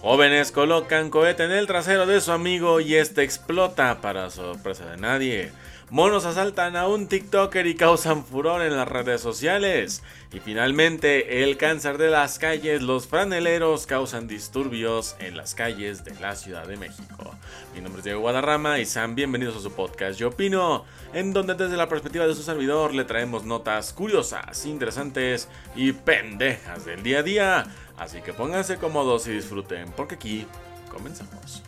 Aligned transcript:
Jóvenes 0.00 0.50
colocan 0.50 1.10
cohete 1.10 1.44
en 1.44 1.52
el 1.52 1.66
trasero 1.66 2.06
de 2.06 2.22
su 2.22 2.32
amigo 2.32 2.80
y 2.80 2.94
este 2.94 3.22
explota 3.22 4.00
para 4.00 4.30
sorpresa 4.30 4.86
de 4.86 4.96
nadie. 4.96 5.52
Monos 5.90 6.24
asaltan 6.24 6.76
a 6.76 6.86
un 6.86 7.08
TikToker 7.08 7.66
y 7.66 7.74
causan 7.74 8.24
furor 8.24 8.62
en 8.62 8.76
las 8.76 8.86
redes 8.86 9.20
sociales. 9.20 10.04
Y 10.32 10.38
finalmente, 10.38 11.42
el 11.42 11.56
cáncer 11.56 11.98
de 11.98 12.10
las 12.10 12.38
calles, 12.38 12.80
los 12.80 13.08
franeleros 13.08 13.86
causan 13.86 14.28
disturbios 14.28 15.16
en 15.18 15.36
las 15.36 15.56
calles 15.56 16.04
de 16.04 16.14
la 16.20 16.36
Ciudad 16.36 16.68
de 16.68 16.76
México. 16.76 17.34
Mi 17.74 17.80
nombre 17.80 17.98
es 17.98 18.04
Diego 18.04 18.20
Guadarrama 18.20 18.78
y 18.78 18.86
sean 18.86 19.16
bienvenidos 19.16 19.56
a 19.56 19.60
su 19.60 19.72
podcast 19.72 20.16
Yo 20.16 20.28
Opino, 20.28 20.84
en 21.12 21.32
donde 21.32 21.56
desde 21.56 21.76
la 21.76 21.88
perspectiva 21.88 22.24
de 22.28 22.36
su 22.36 22.44
servidor 22.44 22.94
le 22.94 23.04
traemos 23.04 23.44
notas 23.44 23.92
curiosas, 23.92 24.64
interesantes 24.66 25.48
y 25.74 25.90
pendejas 25.90 26.84
del 26.84 27.02
día 27.02 27.18
a 27.18 27.22
día. 27.24 27.66
Así 27.98 28.20
que 28.20 28.32
pónganse 28.32 28.76
cómodos 28.76 29.26
y 29.26 29.32
disfruten, 29.32 29.90
porque 29.96 30.14
aquí 30.14 30.46
comenzamos. 30.88 31.64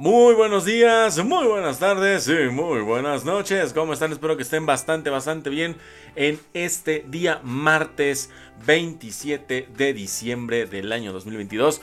Muy 0.00 0.32
buenos 0.32 0.64
días, 0.64 1.22
muy 1.22 1.46
buenas 1.46 1.78
tardes 1.78 2.26
y 2.26 2.48
muy 2.48 2.80
buenas 2.80 3.26
noches. 3.26 3.74
¿Cómo 3.74 3.92
están? 3.92 4.12
Espero 4.12 4.34
que 4.38 4.44
estén 4.44 4.64
bastante, 4.64 5.10
bastante 5.10 5.50
bien 5.50 5.76
en 6.16 6.40
este 6.54 7.04
día 7.06 7.42
martes 7.44 8.30
27 8.64 9.68
de 9.76 9.92
diciembre 9.92 10.64
del 10.64 10.92
año 10.92 11.12
2022 11.12 11.82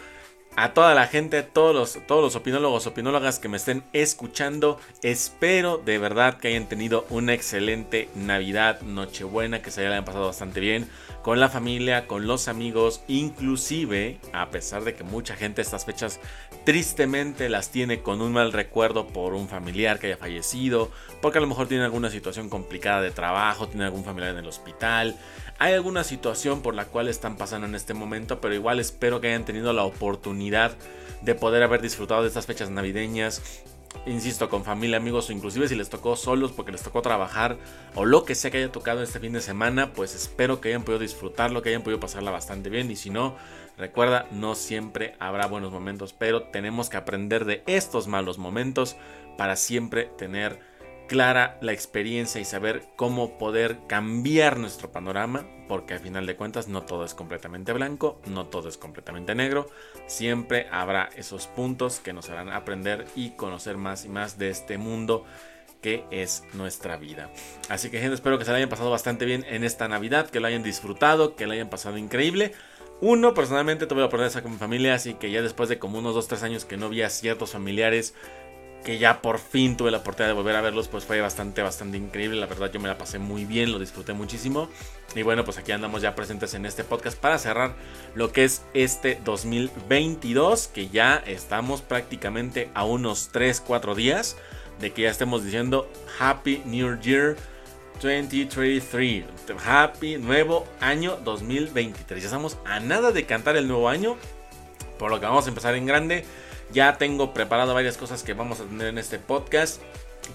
a 0.58 0.74
toda 0.74 0.96
la 0.96 1.06
gente, 1.06 1.44
todos 1.44 1.76
los, 1.76 2.08
todos 2.08 2.24
los 2.24 2.36
opinólogos, 2.36 2.88
opinólogas 2.88 3.38
que 3.38 3.48
me 3.48 3.58
estén 3.58 3.84
escuchando. 3.94 4.80
Espero 5.04 5.78
de 5.78 6.00
verdad 6.00 6.40
que 6.40 6.48
hayan 6.48 6.68
tenido 6.68 7.06
una 7.12 7.36
excelente 7.36 8.10
Navidad, 8.16 8.82
Nochebuena, 8.82 9.62
que 9.62 9.70
se 9.70 9.86
hayan 9.86 10.04
pasado 10.04 10.26
bastante 10.26 10.60
bien 10.60 10.90
con 11.22 11.40
la 11.40 11.50
familia, 11.50 12.08
con 12.08 12.26
los 12.26 12.48
amigos, 12.48 13.04
inclusive, 13.08 14.18
a 14.34 14.50
pesar 14.50 14.84
de 14.84 14.96
que 14.96 15.04
mucha 15.04 15.36
gente 15.36 15.62
estas 15.62 15.86
fechas 15.86 16.20
tristemente 16.64 17.50
las 17.50 17.70
tiene 17.70 18.02
con 18.02 18.22
un 18.22 18.34
mal 18.34 18.52
recuerdo 18.52 19.08
por 19.08 19.34
un 19.34 19.48
familiar 19.48 20.00
que 20.00 20.08
haya 20.08 20.18
fallecido, 20.18 20.90
porque 21.22 21.38
a 21.38 21.42
lo 21.42 21.48
mejor 21.48 21.68
tiene 21.68 21.84
alguna 21.84 22.10
situación 22.10 22.50
complicada 22.50 23.02
de 23.02 23.12
trabajo, 23.12 23.68
tiene 23.68 23.86
algún 23.86 24.04
familiar 24.06 24.32
en 24.32 24.40
el 24.40 24.48
hospital, 24.48 25.18
hay 25.60 25.74
alguna 25.74 26.04
situación 26.04 26.62
por 26.62 26.76
la 26.76 26.86
cual 26.86 27.08
están 27.08 27.38
pasando 27.38 27.68
en 27.68 27.76
este 27.76 27.94
momento, 27.94 28.42
pero 28.42 28.54
igual 28.54 28.80
espero 28.80 29.22
que 29.22 29.28
hayan 29.28 29.46
tenido 29.46 29.74
la 29.74 29.84
oportunidad 29.84 30.76
de 31.22 31.36
poder 31.36 31.64
haber 31.64 31.82
disfrutado 31.82 32.22
de 32.22 32.28
estas 32.28 32.46
fechas 32.46 32.70
navideñas 32.70 33.64
insisto, 34.06 34.50
con 34.50 34.64
familia, 34.64 34.98
amigos 34.98 35.30
o 35.30 35.34
inclusive 35.34 35.68
si 35.68 35.76
les 35.76 35.90
tocó 35.90 36.16
solos 36.16 36.52
porque 36.52 36.72
les 36.72 36.84
tocó 36.84 37.02
trabajar 37.02 37.58
o 37.96 38.06
lo 38.06 38.26
que 38.26 38.36
sea 38.36 38.52
que 38.52 38.58
haya 38.58 38.72
tocado 38.72 39.02
este 39.02 39.20
fin 39.20 39.34
de 39.34 39.42
semana, 39.42 39.94
pues 39.94 40.16
espero 40.16 40.62
que 40.62 40.70
hayan 40.70 40.84
podido 40.84 41.00
disfrutarlo, 41.00 41.62
que 41.62 41.70
hayan 41.70 41.84
podido 41.84 42.00
pasarla 42.00 42.32
bastante 42.32 42.70
bien 42.70 42.92
y 42.92 42.96
si 42.96 43.10
no, 43.10 43.36
recuerda, 43.78 44.28
no 44.32 44.56
siempre 44.56 45.16
habrá 45.20 45.48
buenos 45.48 45.72
momentos, 45.72 46.14
pero 46.14 46.44
tenemos 46.44 46.90
que 46.90 46.98
aprender 46.98 47.46
de 47.46 47.64
estos 47.68 48.08
malos 48.08 48.38
momentos 48.38 48.96
para 49.38 49.56
siempre 49.56 50.10
tener 50.18 50.60
clara 51.08 51.58
la 51.62 51.72
experiencia 51.72 52.40
y 52.40 52.46
saber 52.46 52.84
cómo 52.96 53.38
poder 53.38 53.80
cambiar 53.88 54.60
nuestro 54.60 54.92
panorama, 54.92 55.46
porque 55.68 55.94
al 55.94 56.00
final 56.00 56.26
de 56.26 56.36
cuentas 56.36 56.68
no 56.68 56.84
todo 56.84 57.04
es 57.06 57.14
completamente 57.14 57.74
blanco, 57.74 58.22
no 58.26 58.48
todo 58.48 58.70
es 58.70 58.78
completamente 58.78 59.34
negro, 59.34 59.70
siempre 60.06 60.68
habrá 60.72 61.10
esos 61.16 61.48
puntos 61.48 62.00
que 62.00 62.14
nos 62.14 62.30
harán 62.30 62.50
aprender 62.50 63.06
y 63.16 63.32
conocer 63.32 63.78
más 63.78 64.06
y 64.06 64.10
más 64.10 64.38
de 64.38 64.50
este 64.50 64.78
mundo 64.78 65.26
que 65.82 66.04
es 66.12 66.44
nuestra 66.54 66.98
vida. 66.98 67.32
Así 67.70 67.90
que 67.90 68.00
gente, 68.00 68.16
espero 68.16 68.38
que 68.38 68.46
se 68.46 68.52
la 68.52 68.58
hayan 68.58 68.70
pasado 68.70 68.90
bastante 68.90 69.26
bien 69.26 69.46
en 69.48 69.64
esta 69.64 69.88
Navidad, 69.88 70.30
que 70.30 70.40
lo 70.40 70.48
hayan 70.48 70.64
disfrutado, 70.64 71.36
que 71.36 71.46
lo 71.46 71.54
hayan 71.54 71.70
pasado 71.70 71.98
increíble. 71.98 72.54
Uno, 73.00 73.36
personalmente 73.36 73.86
tuve 73.86 74.00
la 74.00 74.08
oportunidad 74.08 74.26
de 74.26 74.30
estar 74.30 74.44
con 74.44 74.54
mi 74.54 74.58
familia, 74.58 74.96
así 74.96 75.14
que 75.14 75.30
ya 75.30 75.44
después 75.44 75.70
de 75.70 75.78
como 75.78 76.00
unos 76.00 76.16
2-3 76.16 76.42
años 76.42 76.66
que 76.66 76.78
no 76.78 76.90
vi 76.90 77.04
a 77.04 77.10
ciertos 77.12 77.52
familiares 77.52 78.16
que 78.84 78.98
ya 78.98 79.22
por 79.22 79.40
fin 79.40 79.76
tuve 79.76 79.92
la 79.92 79.98
oportunidad 79.98 80.30
de 80.30 80.34
volver 80.34 80.56
a 80.56 80.62
verlos, 80.62 80.88
pues 80.88 81.04
fue 81.04 81.20
bastante, 81.20 81.62
bastante 81.62 81.98
increíble. 81.98 82.40
La 82.40 82.46
verdad 82.46 82.72
yo 82.72 82.80
me 82.80 82.88
la 82.88 82.98
pasé 82.98 83.20
muy 83.20 83.46
bien, 83.46 83.72
lo 83.72 83.80
disfruté 83.80 84.14
muchísimo. 84.14 84.70
Y 85.16 85.24
bueno, 85.24 85.44
pues 85.44 85.58
aquí 85.58 85.72
andamos 85.72 86.02
ya 86.02 86.16
presentes 86.16 86.54
en 86.54 86.66
este 86.66 86.84
podcast 86.84 87.18
para 87.18 87.38
cerrar 87.38 87.76
lo 88.16 88.32
que 88.32 88.46
es 88.46 88.64
este 88.74 89.20
2022, 89.24 90.68
que 90.68 90.90
ya 90.90 91.22
estamos 91.26 91.82
prácticamente 91.82 92.70
a 92.74 92.86
unos 92.86 93.30
3, 93.32 93.62
4 93.62 93.96
días 93.96 94.38
de 94.80 94.94
que 94.94 95.04
ya 95.04 95.10
estemos 95.10 95.44
diciendo 95.44 95.90
Happy 96.20 96.62
New 96.66 97.00
Year 97.02 97.36
2023. 98.02 99.26
Happy 99.66 100.18
nuevo 100.18 100.66
año 100.80 101.18
2023. 101.24 102.22
Ya 102.22 102.28
estamos 102.28 102.58
a 102.66 102.80
nada 102.80 103.12
de 103.12 103.26
cantar 103.26 103.58
el 103.58 103.68
nuevo 103.68 103.90
año, 103.90 104.18
por 105.00 105.10
lo 105.10 105.20
que 105.20 105.26
vamos 105.26 105.46
a 105.46 105.50
empezar 105.50 105.76
en 105.76 105.86
grande 105.86 106.26
ya 106.72 106.98
tengo 106.98 107.34
preparado 107.34 107.74
varias 107.74 107.98
cosas 107.98 108.24
que 108.24 108.34
vamos 108.34 108.60
a 108.60 108.66
tener 108.66 108.88
en 108.88 108.98
este 108.98 109.20
podcast. 109.20 109.82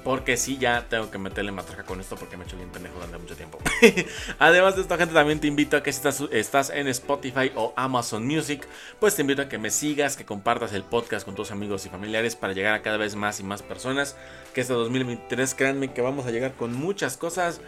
Porque 0.04 0.38
sí, 0.38 0.56
ya 0.58 0.86
tengo 0.88 1.10
que 1.10 1.18
meterle 1.18 1.52
matraca 1.52 1.84
con 1.84 2.00
esto 2.00 2.16
porque 2.16 2.36
me 2.38 2.44
he 2.44 2.46
hecho 2.46 2.56
bien 2.56 2.70
pendejo 2.70 2.94
durante 2.94 3.18
mucho 3.18 3.36
tiempo. 3.36 3.58
Además 4.38 4.74
de 4.74 4.82
esto, 4.82 4.96
gente, 4.96 5.12
también 5.12 5.38
te 5.38 5.46
invito 5.46 5.76
a 5.76 5.82
que 5.82 5.92
si 5.92 5.98
estás, 5.98 6.22
estás, 6.30 6.70
en 6.70 6.88
Spotify 6.88 7.52
o 7.54 7.74
Amazon 7.76 8.26
Music, 8.26 8.66
pues 8.98 9.14
te 9.14 9.20
invito 9.20 9.42
a 9.42 9.48
que 9.48 9.58
me 9.58 9.70
sigas, 9.70 10.16
que 10.16 10.24
compartas 10.24 10.72
el 10.72 10.82
podcast 10.82 11.26
con 11.26 11.34
tus 11.34 11.50
amigos 11.50 11.84
y 11.84 11.90
familiares 11.90 12.36
para 12.36 12.54
llegar 12.54 12.72
a 12.74 12.82
cada 12.82 12.96
vez 12.96 13.16
más 13.16 13.38
y 13.40 13.42
más 13.42 13.62
personas. 13.62 14.16
Que 14.54 14.62
este 14.62 14.72
2023, 14.72 15.54
créanme 15.54 15.92
que 15.92 16.00
vamos 16.00 16.26
a 16.26 16.30
llegar 16.30 16.54
con 16.54 16.72
muchas 16.72 17.18
cosas 17.18 17.60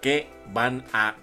que 0.00 0.28
van 0.52 0.84
a 0.92 1.14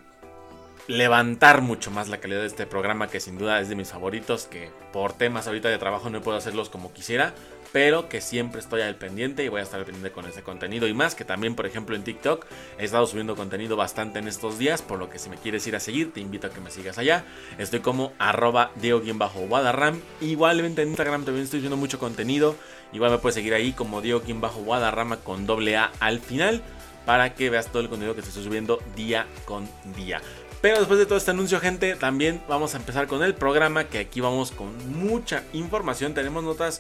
levantar 0.88 1.62
mucho 1.62 1.92
más 1.92 2.10
la 2.10 2.20
calidad 2.20 2.42
de 2.42 2.48
este 2.48 2.68
programa 2.68 3.08
que 3.08 3.20
sin 3.20 3.38
duda 3.38 3.60
es 3.60 3.70
de 3.70 3.76
mis 3.76 3.90
favoritos, 3.90 4.46
que 4.46 4.70
por 4.94 5.14
temas 5.14 5.48
ahorita 5.48 5.70
de 5.70 5.78
trabajo 5.78 6.10
no 6.10 6.22
puedo 6.22 6.38
hacerlos 6.38 6.70
como 6.70 6.94
quisiera, 6.94 7.34
pero 7.72 8.08
que 8.08 8.22
siempre 8.22 8.62
estoy 8.62 8.82
al 8.82 8.96
pendiente 8.96 9.44
y 9.44 9.50
voy 9.50 9.60
a 9.60 9.64
estar 9.64 9.80
al 9.80 9.86
pendiente 9.86 10.12
con 10.12 10.26
este 10.26 10.44
contenido. 10.44 10.88
Y 10.88 10.94
más, 10.94 11.16
que 11.16 11.26
también 11.26 11.56
por 11.56 11.66
ejemplo 11.66 11.96
en 11.96 12.04
TikTok 12.04 12.46
he 12.78 12.86
estado 12.86 13.06
subiendo 13.08 13.36
contenido 13.36 13.76
bastante 13.76 14.20
en 14.20 14.28
estos 14.28 14.58
días, 14.58 14.82
por 14.82 15.00
lo 15.00 15.10
que 15.10 15.20
si 15.20 15.30
me 15.30 15.38
quieres 15.38 15.66
ir 15.68 15.76
a 15.76 15.80
seguir 15.80 16.14
te 16.14 16.22
invito 16.22 16.48
a 16.48 16.52
que 16.52 16.62
me 16.62 16.72
sigas 16.72 16.98
allá, 16.98 17.26
estoy 17.58 17.80
como 17.80 18.14
arroba 18.20 18.72
Diego-Guadarram, 18.76 20.00
igualmente 20.22 20.84
en 20.84 20.90
Instagram 20.90 21.26
también 21.26 21.46
estoy 21.46 21.60
subiendo 21.60 21.78
mucho 21.78 22.00
contenido, 22.00 22.56
igual 22.94 23.12
me 23.12 23.18
puedes 23.18 23.36
seguir 23.36 23.54
ahí 23.54 23.74
como 23.74 24.02
Diego-Guadarrama 24.02 25.18
con 25.18 25.46
doble 25.46 25.78
A 25.78 25.92
al 26.00 26.20
final 26.20 26.62
para 27.06 27.36
que 27.36 27.50
veas 27.50 27.68
todo 27.68 27.82
el 27.82 27.90
contenido 27.90 28.16
que 28.16 28.22
estoy 28.22 28.44
subiendo 28.44 28.80
día 28.96 29.28
con 29.46 29.70
día. 29.96 30.22
Pero 30.62 30.80
después 30.80 30.98
de 31.00 31.06
todo 31.06 31.18
este 31.18 31.32
anuncio, 31.32 31.60
gente, 31.60 31.96
también 31.96 32.42
vamos 32.48 32.74
a 32.74 32.78
empezar 32.78 33.08
con 33.08 33.24
el 33.24 33.36
programa, 33.36 33.86
que 33.86 34.00
aquí 34.00 34.22
vamos 34.22 34.52
con 34.52 35.00
mucha 35.00 35.44
información. 35.54 36.14
Tenemos 36.14 36.44
notas 36.44 36.80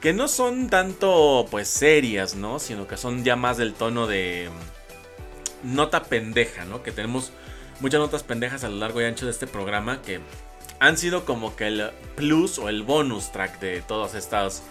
que 0.00 0.12
no 0.12 0.28
son 0.28 0.68
tanto, 0.68 1.46
pues, 1.50 1.68
serias, 1.68 2.34
¿no? 2.34 2.58
Sino 2.58 2.86
que 2.86 2.96
son 2.96 3.24
ya 3.24 3.36
más 3.36 3.56
del 3.56 3.72
tono 3.74 4.06
de 4.06 4.50
mm, 5.62 5.74
nota 5.74 6.04
pendeja, 6.04 6.64
¿no? 6.64 6.82
Que 6.82 6.92
tenemos 6.92 7.32
muchas 7.80 8.00
notas 8.00 8.22
pendejas 8.22 8.64
a 8.64 8.68
lo 8.68 8.76
largo 8.76 9.00
y 9.00 9.04
ancho 9.04 9.26
de 9.26 9.30
este 9.30 9.46
programa 9.46 10.02
que 10.02 10.20
han 10.80 10.98
sido 10.98 11.24
como 11.24 11.54
que 11.54 11.68
el 11.68 11.90
plus 12.16 12.58
o 12.58 12.68
el 12.68 12.82
bonus 12.82 13.30
track 13.30 13.60
de 13.60 13.82
todos 13.82 14.14
estos 14.14 14.62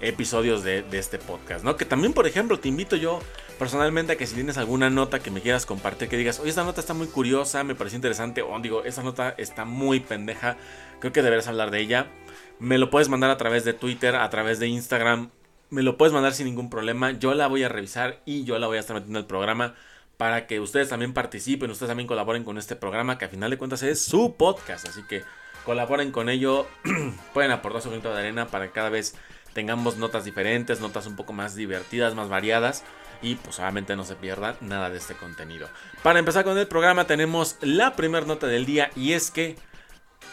episodios 0.00 0.64
de, 0.64 0.82
de 0.82 0.98
este 0.98 1.18
podcast, 1.18 1.64
¿no? 1.64 1.76
Que 1.76 1.84
también, 1.84 2.12
por 2.12 2.26
ejemplo, 2.26 2.58
te 2.58 2.68
invito 2.68 2.96
yo 2.96 3.20
personalmente 3.60 4.16
que 4.16 4.26
si 4.26 4.36
tienes 4.36 4.56
alguna 4.56 4.88
nota 4.88 5.18
que 5.18 5.30
me 5.30 5.42
quieras 5.42 5.66
compartir, 5.66 6.08
que 6.08 6.16
digas, 6.16 6.40
oye, 6.40 6.48
esta 6.48 6.64
nota 6.64 6.80
está 6.80 6.94
muy 6.94 7.08
curiosa, 7.08 7.62
me 7.62 7.74
pareció 7.74 7.96
interesante, 7.96 8.40
o 8.40 8.58
digo, 8.58 8.84
esta 8.84 9.02
nota 9.02 9.34
está 9.36 9.66
muy 9.66 10.00
pendeja, 10.00 10.56
creo 10.98 11.12
que 11.12 11.20
deberías 11.20 11.46
hablar 11.46 11.70
de 11.70 11.80
ella, 11.80 12.06
me 12.58 12.78
lo 12.78 12.88
puedes 12.88 13.10
mandar 13.10 13.28
a 13.28 13.36
través 13.36 13.66
de 13.66 13.74
Twitter, 13.74 14.16
a 14.16 14.30
través 14.30 14.60
de 14.60 14.68
Instagram, 14.68 15.28
me 15.68 15.82
lo 15.82 15.98
puedes 15.98 16.14
mandar 16.14 16.32
sin 16.32 16.46
ningún 16.46 16.70
problema, 16.70 17.10
yo 17.10 17.34
la 17.34 17.48
voy 17.48 17.62
a 17.62 17.68
revisar 17.68 18.22
y 18.24 18.44
yo 18.44 18.58
la 18.58 18.66
voy 18.66 18.78
a 18.78 18.80
estar 18.80 18.94
metiendo 18.94 19.18
al 19.18 19.26
programa 19.26 19.74
para 20.16 20.46
que 20.46 20.58
ustedes 20.58 20.88
también 20.88 21.12
participen, 21.12 21.70
ustedes 21.70 21.90
también 21.90 22.06
colaboren 22.06 22.44
con 22.44 22.56
este 22.56 22.76
programa 22.76 23.18
que 23.18 23.26
a 23.26 23.28
final 23.28 23.50
de 23.50 23.58
cuentas 23.58 23.82
es 23.82 24.02
su 24.02 24.36
podcast, 24.36 24.88
así 24.88 25.02
que 25.06 25.22
colaboren 25.66 26.12
con 26.12 26.30
ello, 26.30 26.66
pueden 27.34 27.50
aportar 27.50 27.82
su 27.82 27.90
granito 27.90 28.10
de 28.10 28.20
arena 28.20 28.46
para 28.46 28.68
que 28.68 28.72
cada 28.72 28.88
vez 28.88 29.16
tengamos 29.52 29.98
notas 29.98 30.24
diferentes, 30.24 30.80
notas 30.80 31.06
un 31.06 31.16
poco 31.16 31.34
más 31.34 31.56
divertidas, 31.56 32.14
más 32.14 32.30
variadas 32.30 32.84
y 33.22 33.36
pues 33.36 33.58
obviamente 33.58 33.96
no 33.96 34.04
se 34.04 34.16
pierda 34.16 34.56
nada 34.60 34.90
de 34.90 34.98
este 34.98 35.14
contenido. 35.14 35.68
Para 36.02 36.18
empezar 36.18 36.44
con 36.44 36.58
el 36.58 36.66
programa 36.66 37.06
tenemos 37.06 37.56
la 37.60 37.96
primera 37.96 38.26
nota 38.26 38.46
del 38.46 38.66
día 38.66 38.90
y 38.96 39.12
es 39.12 39.30
que 39.30 39.56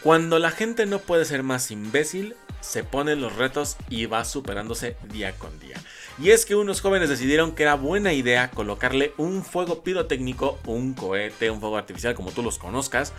cuando 0.04 0.40
la 0.40 0.52
gente 0.52 0.86
no 0.86 1.00
puede 1.00 1.26
ser 1.26 1.44
más 1.44 1.72
imbécil, 1.72 2.36
se 2.62 2.84
ponen 2.84 3.22
los 3.22 3.36
retos 3.36 3.78
y 3.90 4.06
va 4.06 4.26
superándose 4.26 4.98
día 5.10 5.34
con 5.34 5.60
día. 5.60 5.78
Y 6.20 6.32
es 6.32 6.46
que 6.46 6.56
unos 6.56 6.82
jóvenes 6.82 7.10
decidieron 7.10 7.54
que 7.54 7.64
era 7.64 7.76
buena 7.76 8.14
idea 8.14 8.52
colocarle 8.52 9.14
un 9.18 9.44
fuego 9.44 9.84
pirotécnico, 9.84 10.60
un 10.66 10.94
cohete, 10.94 11.52
un 11.52 11.60
fuego 11.60 11.78
artificial 11.78 12.16
como 12.16 12.32
tú 12.32 12.42
los 12.44 12.58
conozcas, 12.58 13.14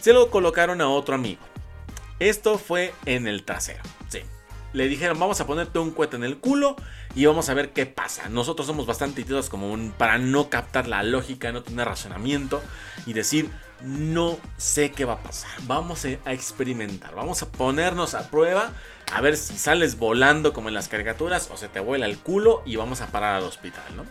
se 0.00 0.12
lo 0.12 0.30
colocaron 0.30 0.80
a 0.80 0.88
otro 0.88 1.14
amigo. 1.14 1.42
Esto 2.18 2.58
fue 2.58 2.94
en 3.06 3.26
el 3.26 3.44
trasero. 3.44 3.82
Le 4.72 4.88
dijeron, 4.88 5.18
vamos 5.18 5.40
a 5.40 5.46
ponerte 5.46 5.78
un 5.78 5.90
cohete 5.90 6.16
en 6.16 6.24
el 6.24 6.38
culo 6.38 6.76
y 7.14 7.26
vamos 7.26 7.48
a 7.48 7.54
ver 7.54 7.72
qué 7.72 7.86
pasa. 7.86 8.28
Nosotros 8.28 8.66
somos 8.66 8.86
bastante 8.86 9.20
idiotas 9.20 9.48
como 9.48 9.70
un, 9.70 9.92
para 9.92 10.18
no 10.18 10.48
captar 10.48 10.88
la 10.88 11.02
lógica, 11.02 11.52
no 11.52 11.62
tener 11.62 11.86
razonamiento 11.86 12.62
y 13.06 13.12
decir, 13.12 13.50
no 13.82 14.38
sé 14.56 14.92
qué 14.92 15.04
va 15.04 15.14
a 15.14 15.22
pasar. 15.22 15.50
Vamos 15.64 16.04
a 16.04 16.32
experimentar, 16.32 17.14
vamos 17.14 17.42
a 17.42 17.50
ponernos 17.50 18.14
a 18.14 18.30
prueba, 18.30 18.72
a 19.12 19.20
ver 19.20 19.36
si 19.36 19.58
sales 19.58 19.98
volando 19.98 20.52
como 20.52 20.68
en 20.68 20.74
las 20.74 20.88
caricaturas 20.88 21.50
o 21.52 21.56
se 21.56 21.68
te 21.68 21.80
vuela 21.80 22.06
el 22.06 22.18
culo 22.18 22.62
y 22.64 22.76
vamos 22.76 23.00
a 23.00 23.08
parar 23.08 23.36
al 23.36 23.44
hospital, 23.44 23.84
¿no? 23.96 24.04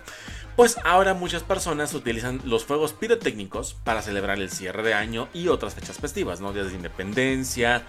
Pues 0.55 0.77
ahora 0.83 1.13
muchas 1.13 1.43
personas 1.43 1.93
utilizan 1.93 2.41
los 2.43 2.65
fuegos 2.65 2.93
pirotécnicos 2.93 3.73
para 3.73 4.01
celebrar 4.01 4.37
el 4.37 4.51
cierre 4.51 4.83
de 4.83 4.93
año 4.93 5.29
y 5.33 5.47
otras 5.47 5.75
fechas 5.75 5.97
festivas, 5.97 6.41
¿no? 6.41 6.51
Días 6.51 6.67
de 6.67 6.75
independencia, 6.75 7.83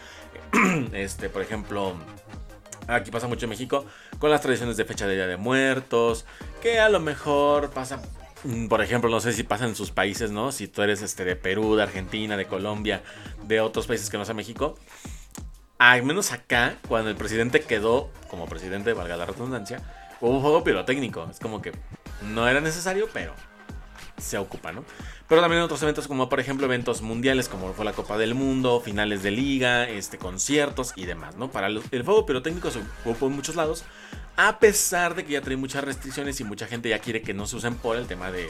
este, 0.92 1.28
por 1.28 1.42
ejemplo, 1.42 1.94
aquí 2.86 3.10
pasa 3.10 3.28
mucho 3.28 3.46
en 3.46 3.50
México, 3.50 3.84
con 4.18 4.30
las 4.30 4.40
tradiciones 4.40 4.76
de 4.76 4.84
fecha 4.84 5.06
de 5.06 5.14
Día 5.14 5.26
de 5.26 5.36
Muertos, 5.36 6.24
que 6.60 6.80
a 6.80 6.88
lo 6.88 7.00
mejor 7.00 7.70
pasa 7.70 8.00
Mm, 8.44 8.66
por 8.66 8.82
ejemplo, 8.82 9.08
no 9.08 9.20
sé 9.20 9.32
si 9.32 9.44
pasa 9.44 9.66
en 9.66 9.76
sus 9.76 9.90
países, 9.90 10.30
¿no? 10.32 10.50
Si 10.52 10.66
tú 10.66 10.82
eres 10.82 11.02
este, 11.02 11.24
de 11.24 11.36
Perú, 11.36 11.76
de 11.76 11.84
Argentina, 11.84 12.36
de 12.36 12.46
Colombia, 12.46 13.02
de 13.44 13.60
otros 13.60 13.86
países 13.86 14.10
que 14.10 14.18
no 14.18 14.24
sea 14.24 14.34
México. 14.34 14.76
Al 15.78 16.02
menos 16.04 16.32
acá, 16.32 16.76
cuando 16.88 17.10
el 17.10 17.16
presidente 17.16 17.60
quedó 17.60 18.10
como 18.28 18.46
presidente, 18.46 18.92
valga 18.92 19.16
la 19.16 19.26
redundancia, 19.26 19.80
hubo 20.20 20.36
un 20.36 20.40
juego 20.40 20.64
pirotécnico. 20.64 21.28
Es 21.30 21.38
como 21.40 21.62
que 21.62 21.72
no 22.22 22.48
era 22.48 22.60
necesario, 22.60 23.08
pero 23.12 23.34
se 24.18 24.38
ocupa, 24.38 24.72
¿no? 24.72 24.84
Pero 25.28 25.40
también 25.40 25.62
otros 25.62 25.82
eventos 25.82 26.06
como 26.06 26.28
por 26.28 26.40
ejemplo 26.40 26.66
eventos 26.66 27.02
mundiales 27.02 27.48
como 27.48 27.72
fue 27.72 27.84
la 27.84 27.92
Copa 27.92 28.18
del 28.18 28.34
Mundo, 28.34 28.80
finales 28.80 29.22
de 29.22 29.30
liga, 29.30 29.88
este, 29.88 30.18
conciertos 30.18 30.92
y 30.96 31.06
demás, 31.06 31.36
¿no? 31.36 31.50
Para 31.50 31.68
el, 31.68 31.82
el 31.90 32.04
fuego 32.04 32.26
pirotécnico 32.26 32.70
se 32.70 32.80
ocupó 33.04 33.26
en 33.26 33.32
muchos 33.32 33.56
lados, 33.56 33.84
a 34.36 34.58
pesar 34.58 35.14
de 35.14 35.24
que 35.24 35.32
ya 35.32 35.40
trae 35.40 35.56
muchas 35.56 35.84
restricciones 35.84 36.40
y 36.40 36.44
mucha 36.44 36.66
gente 36.66 36.88
ya 36.88 36.98
quiere 36.98 37.22
que 37.22 37.34
no 37.34 37.46
se 37.46 37.56
usen 37.56 37.74
por 37.74 37.96
el 37.96 38.06
tema 38.06 38.30
de, 38.30 38.48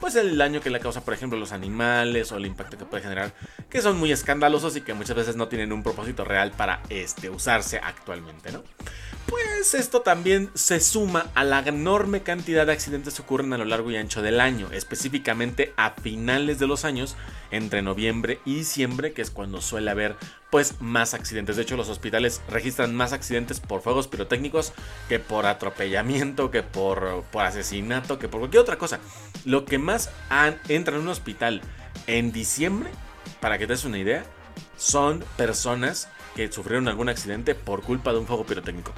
pues 0.00 0.16
el 0.16 0.36
daño 0.38 0.60
que 0.60 0.70
le 0.70 0.80
causa, 0.80 1.04
por 1.04 1.14
ejemplo, 1.14 1.38
los 1.38 1.52
animales 1.52 2.32
o 2.32 2.36
el 2.36 2.46
impacto 2.46 2.78
que 2.78 2.86
puede 2.86 3.02
generar, 3.02 3.32
que 3.68 3.82
son 3.82 3.98
muy 3.98 4.10
escandalosos 4.10 4.74
y 4.76 4.80
que 4.80 4.94
muchas 4.94 5.14
veces 5.14 5.36
no 5.36 5.48
tienen 5.48 5.72
un 5.72 5.82
propósito 5.82 6.24
real 6.24 6.52
para 6.52 6.82
este, 6.88 7.28
usarse 7.28 7.78
actualmente, 7.78 8.50
¿no? 8.50 8.62
Pues 9.26 9.74
esto 9.74 10.00
también 10.00 10.50
se 10.54 10.80
suma 10.80 11.26
a 11.34 11.44
la 11.44 11.60
enorme 11.60 12.22
cantidad 12.22 12.66
de 12.66 12.72
accidentes 12.72 13.14
que 13.14 13.22
ocurren 13.22 13.52
a 13.52 13.58
lo 13.58 13.64
largo 13.64 13.90
y 13.90 13.96
ancho 13.96 14.22
del 14.22 14.40
año, 14.40 14.68
específicamente 14.72 15.72
a 15.76 15.90
finales 15.90 16.58
de 16.58 16.66
los 16.66 16.84
años, 16.84 17.16
entre 17.52 17.82
noviembre 17.82 18.40
y 18.44 18.56
diciembre, 18.56 19.12
que 19.12 19.22
es 19.22 19.30
cuando 19.30 19.60
suele 19.60 19.90
haber 19.90 20.16
pues 20.50 20.80
más 20.80 21.14
accidentes. 21.14 21.56
De 21.56 21.62
hecho, 21.62 21.76
los 21.76 21.88
hospitales 21.88 22.42
registran 22.48 22.94
más 22.94 23.12
accidentes 23.12 23.60
por 23.60 23.82
fuegos 23.82 24.08
pirotécnicos 24.08 24.72
que 25.08 25.20
por 25.20 25.46
atropellamiento, 25.46 26.50
que 26.50 26.62
por, 26.62 27.24
asesinato, 27.34 28.18
que 28.18 28.28
por 28.28 28.40
cualquier 28.40 28.62
otra 28.62 28.78
cosa. 28.78 28.98
Lo 29.44 29.64
que 29.64 29.78
entra 30.68 30.96
en 30.96 31.02
un 31.02 31.08
hospital 31.08 31.60
en 32.06 32.32
diciembre, 32.32 32.90
para 33.40 33.58
que 33.58 33.66
te 33.66 33.74
des 33.74 33.84
una 33.84 33.98
idea, 33.98 34.24
son 34.76 35.24
personas 35.36 36.08
que 36.34 36.50
sufrieron 36.50 36.88
algún 36.88 37.08
accidente 37.08 37.54
por 37.54 37.82
culpa 37.82 38.12
de 38.12 38.18
un 38.18 38.26
fuego 38.26 38.44
pirotécnico. 38.44 38.92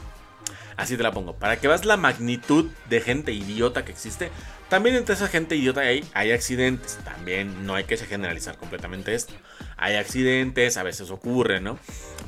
Así 0.77 0.97
te 0.97 1.03
la 1.03 1.13
pongo. 1.13 1.35
Para 1.35 1.59
que 1.59 1.69
veas 1.69 1.85
la 1.85 1.97
magnitud 1.97 2.71
de 2.89 3.01
gente 3.01 3.33
idiota 3.33 3.85
que 3.85 3.93
existe. 3.93 4.31
También 4.69 4.97
entre 4.97 5.15
esa 5.15 5.29
gente 5.29 5.55
idiota 5.55 5.83
hay, 5.83 6.05
hay 6.15 6.33
accidentes. 6.33 6.99
También 7.05 7.67
no 7.67 7.75
hay 7.75 7.85
que 7.85 7.97
generalizar 7.97 8.57
completamente 8.57 9.15
esto. 9.15 9.35
Hay 9.77 9.97
accidentes, 9.97 10.77
a 10.77 10.83
veces 10.83 11.11
ocurre, 11.11 11.61
¿no? 11.61 11.79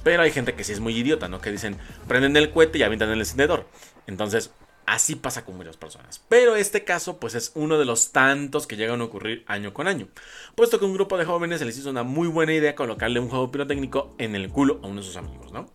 Pero 0.02 0.22
hay 0.22 0.30
gente 0.30 0.54
que 0.54 0.64
sí 0.64 0.72
es 0.72 0.80
muy 0.80 0.96
idiota, 0.96 1.28
¿no? 1.28 1.40
Que 1.40 1.50
dicen, 1.50 1.78
prenden 2.06 2.36
el 2.36 2.50
cohete 2.50 2.78
y 2.78 2.82
avientan 2.82 3.10
el 3.10 3.20
encendedor. 3.20 3.66
Entonces, 4.06 4.50
Así 4.86 5.14
pasa 5.14 5.44
con 5.44 5.56
muchas 5.56 5.76
personas. 5.76 6.22
Pero 6.28 6.56
este 6.56 6.84
caso, 6.84 7.18
pues 7.18 7.34
es 7.34 7.52
uno 7.54 7.78
de 7.78 7.84
los 7.84 8.12
tantos 8.12 8.66
que 8.66 8.76
llegan 8.76 9.00
a 9.00 9.04
ocurrir 9.04 9.44
año 9.46 9.72
con 9.72 9.86
año. 9.86 10.08
Puesto 10.54 10.78
que 10.78 10.84
un 10.84 10.94
grupo 10.94 11.16
de 11.16 11.24
jóvenes 11.24 11.60
se 11.60 11.64
les 11.64 11.78
hizo 11.78 11.90
una 11.90 12.02
muy 12.02 12.28
buena 12.28 12.52
idea 12.52 12.74
colocarle 12.74 13.20
un 13.20 13.28
juego 13.28 13.50
pirotécnico 13.50 14.14
en 14.18 14.34
el 14.34 14.50
culo 14.50 14.80
a 14.82 14.86
uno 14.86 15.00
de 15.00 15.06
sus 15.06 15.16
amigos, 15.16 15.52
¿no? 15.52 15.70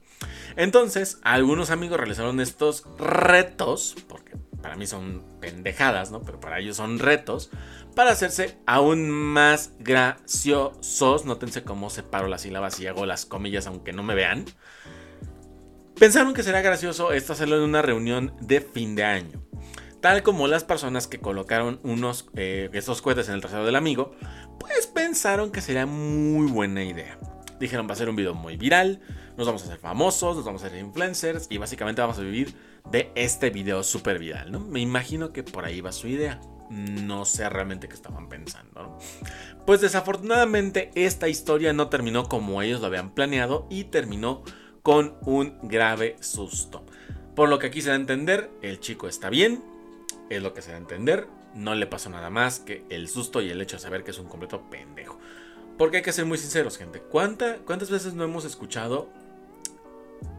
Entonces, 0.55 1.19
algunos 1.23 1.69
amigos 1.69 1.97
realizaron 1.97 2.39
estos 2.39 2.85
retos, 2.97 3.95
porque 4.07 4.35
para 4.61 4.75
mí 4.75 4.85
son 4.87 5.23
pendejadas, 5.39 6.11
¿no? 6.11 6.21
Pero 6.21 6.39
para 6.39 6.59
ellos 6.59 6.77
son 6.77 6.99
retos, 6.99 7.49
para 7.95 8.11
hacerse 8.11 8.57
aún 8.65 9.09
más 9.09 9.71
graciosos. 9.79 11.25
Nótense 11.25 11.63
cómo 11.63 11.89
separo 11.89 12.27
las 12.27 12.41
sílabas 12.41 12.79
y 12.79 12.87
hago 12.87 13.05
las 13.05 13.25
comillas 13.25 13.67
aunque 13.67 13.93
no 13.93 14.03
me 14.03 14.15
vean. 14.15 14.45
Pensaron 15.99 16.33
que 16.33 16.43
sería 16.43 16.61
gracioso 16.61 17.11
esto 17.11 17.33
hacerlo 17.33 17.57
en 17.57 17.63
una 17.63 17.81
reunión 17.81 18.33
de 18.39 18.61
fin 18.61 18.95
de 18.95 19.03
año. 19.03 19.43
Tal 19.99 20.23
como 20.23 20.47
las 20.47 20.63
personas 20.63 21.07
que 21.07 21.19
colocaron 21.19 21.81
unos 21.83 22.29
eh, 22.37 22.69
estos 22.71 23.01
cohetes 23.01 23.27
en 23.27 23.35
el 23.35 23.41
trasero 23.41 23.65
del 23.65 23.75
amigo, 23.75 24.15
pues 24.61 24.87
pensaron 24.87 25.51
que 25.51 25.59
sería 25.59 25.85
muy 25.85 26.49
buena 26.49 26.85
idea. 26.85 27.19
Dijeron 27.59 27.85
va 27.85 27.91
a 27.91 27.97
ser 27.97 28.07
un 28.07 28.15
video 28.15 28.33
muy 28.33 28.55
viral, 28.55 29.01
nos 29.35 29.45
vamos 29.45 29.63
a 29.63 29.65
hacer 29.65 29.79
famosos, 29.79 30.37
nos 30.37 30.45
vamos 30.45 30.63
a 30.63 30.67
hacer 30.67 30.79
influencers 30.79 31.47
y 31.49 31.57
básicamente 31.57 31.99
vamos 31.99 32.17
a 32.17 32.21
vivir 32.21 32.55
de 32.89 33.11
este 33.15 33.49
video 33.49 33.83
súper 33.83 34.19
viral, 34.19 34.53
¿no? 34.53 34.61
Me 34.61 34.79
imagino 34.79 35.33
que 35.33 35.43
por 35.43 35.65
ahí 35.65 35.81
va 35.81 35.91
su 35.91 36.07
idea. 36.07 36.39
No 36.69 37.25
sé 37.25 37.49
realmente 37.49 37.89
qué 37.89 37.95
estaban 37.95 38.29
pensando. 38.29 38.97
Pues 39.65 39.81
desafortunadamente 39.81 40.91
esta 40.95 41.27
historia 41.27 41.73
no 41.73 41.89
terminó 41.89 42.29
como 42.29 42.61
ellos 42.61 42.79
lo 42.79 42.87
habían 42.87 43.13
planeado 43.13 43.67
y 43.69 43.85
terminó 43.85 44.43
con 44.83 45.15
un 45.21 45.57
grave 45.63 46.15
susto. 46.19 46.85
Por 47.35 47.49
lo 47.49 47.59
que 47.59 47.67
aquí 47.67 47.81
se 47.81 47.89
da 47.89 47.95
a 47.95 47.99
entender, 47.99 48.49
el 48.61 48.79
chico 48.79 49.07
está 49.07 49.29
bien, 49.29 49.63
es 50.29 50.41
lo 50.43 50.53
que 50.53 50.61
se 50.61 50.71
da 50.71 50.77
a 50.77 50.79
entender, 50.79 51.27
no 51.55 51.75
le 51.75 51.87
pasó 51.87 52.09
nada 52.09 52.29
más 52.29 52.59
que 52.59 52.83
el 52.89 53.07
susto 53.07 53.41
y 53.41 53.49
el 53.49 53.61
hecho 53.61 53.77
de 53.77 53.81
saber 53.81 54.03
que 54.03 54.11
es 54.11 54.19
un 54.19 54.27
completo 54.27 54.69
pendejo. 54.69 55.19
Porque 55.77 55.97
hay 55.97 56.03
que 56.03 56.11
ser 56.11 56.25
muy 56.25 56.37
sinceros, 56.37 56.77
gente. 56.77 56.99
¿Cuántas 56.99 57.89
veces 57.89 58.13
no 58.13 58.25
hemos 58.25 58.43
escuchado 58.43 59.09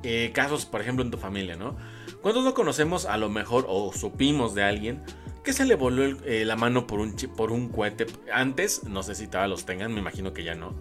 eh, 0.03 0.31
casos, 0.35 0.67
por 0.67 0.81
ejemplo, 0.81 1.05
en 1.05 1.11
tu 1.11 1.17
familia, 1.17 1.57
¿no? 1.57 1.77
¿Cuántos 2.21 2.45
no 2.45 2.55
conocemos 2.55 3.07
a 3.07 3.17
lo 3.17 3.31
mejor 3.31 3.65
o 3.69 3.93
supimos 3.93 4.55
de 4.55 4.63
alguien 4.63 5.03
que 5.43 5.55
se 5.55 5.65
le 5.65 5.75
voló 5.75 6.05
eh, 6.05 6.45
la 6.45 6.57
mano 6.57 6.87
por 6.87 7.01
un, 7.01 7.15
por 7.37 7.53
un 7.53 7.71
cohete? 7.71 8.07
Antes, 8.33 8.85
no 8.85 9.03
sé 9.03 9.15
si 9.15 9.27
todavía 9.27 9.49
los 9.49 9.65
tengan, 9.65 9.95
me 9.95 10.01
imagino 10.01 10.35
que 10.35 10.45
ya 10.45 10.55
no. 10.55 10.75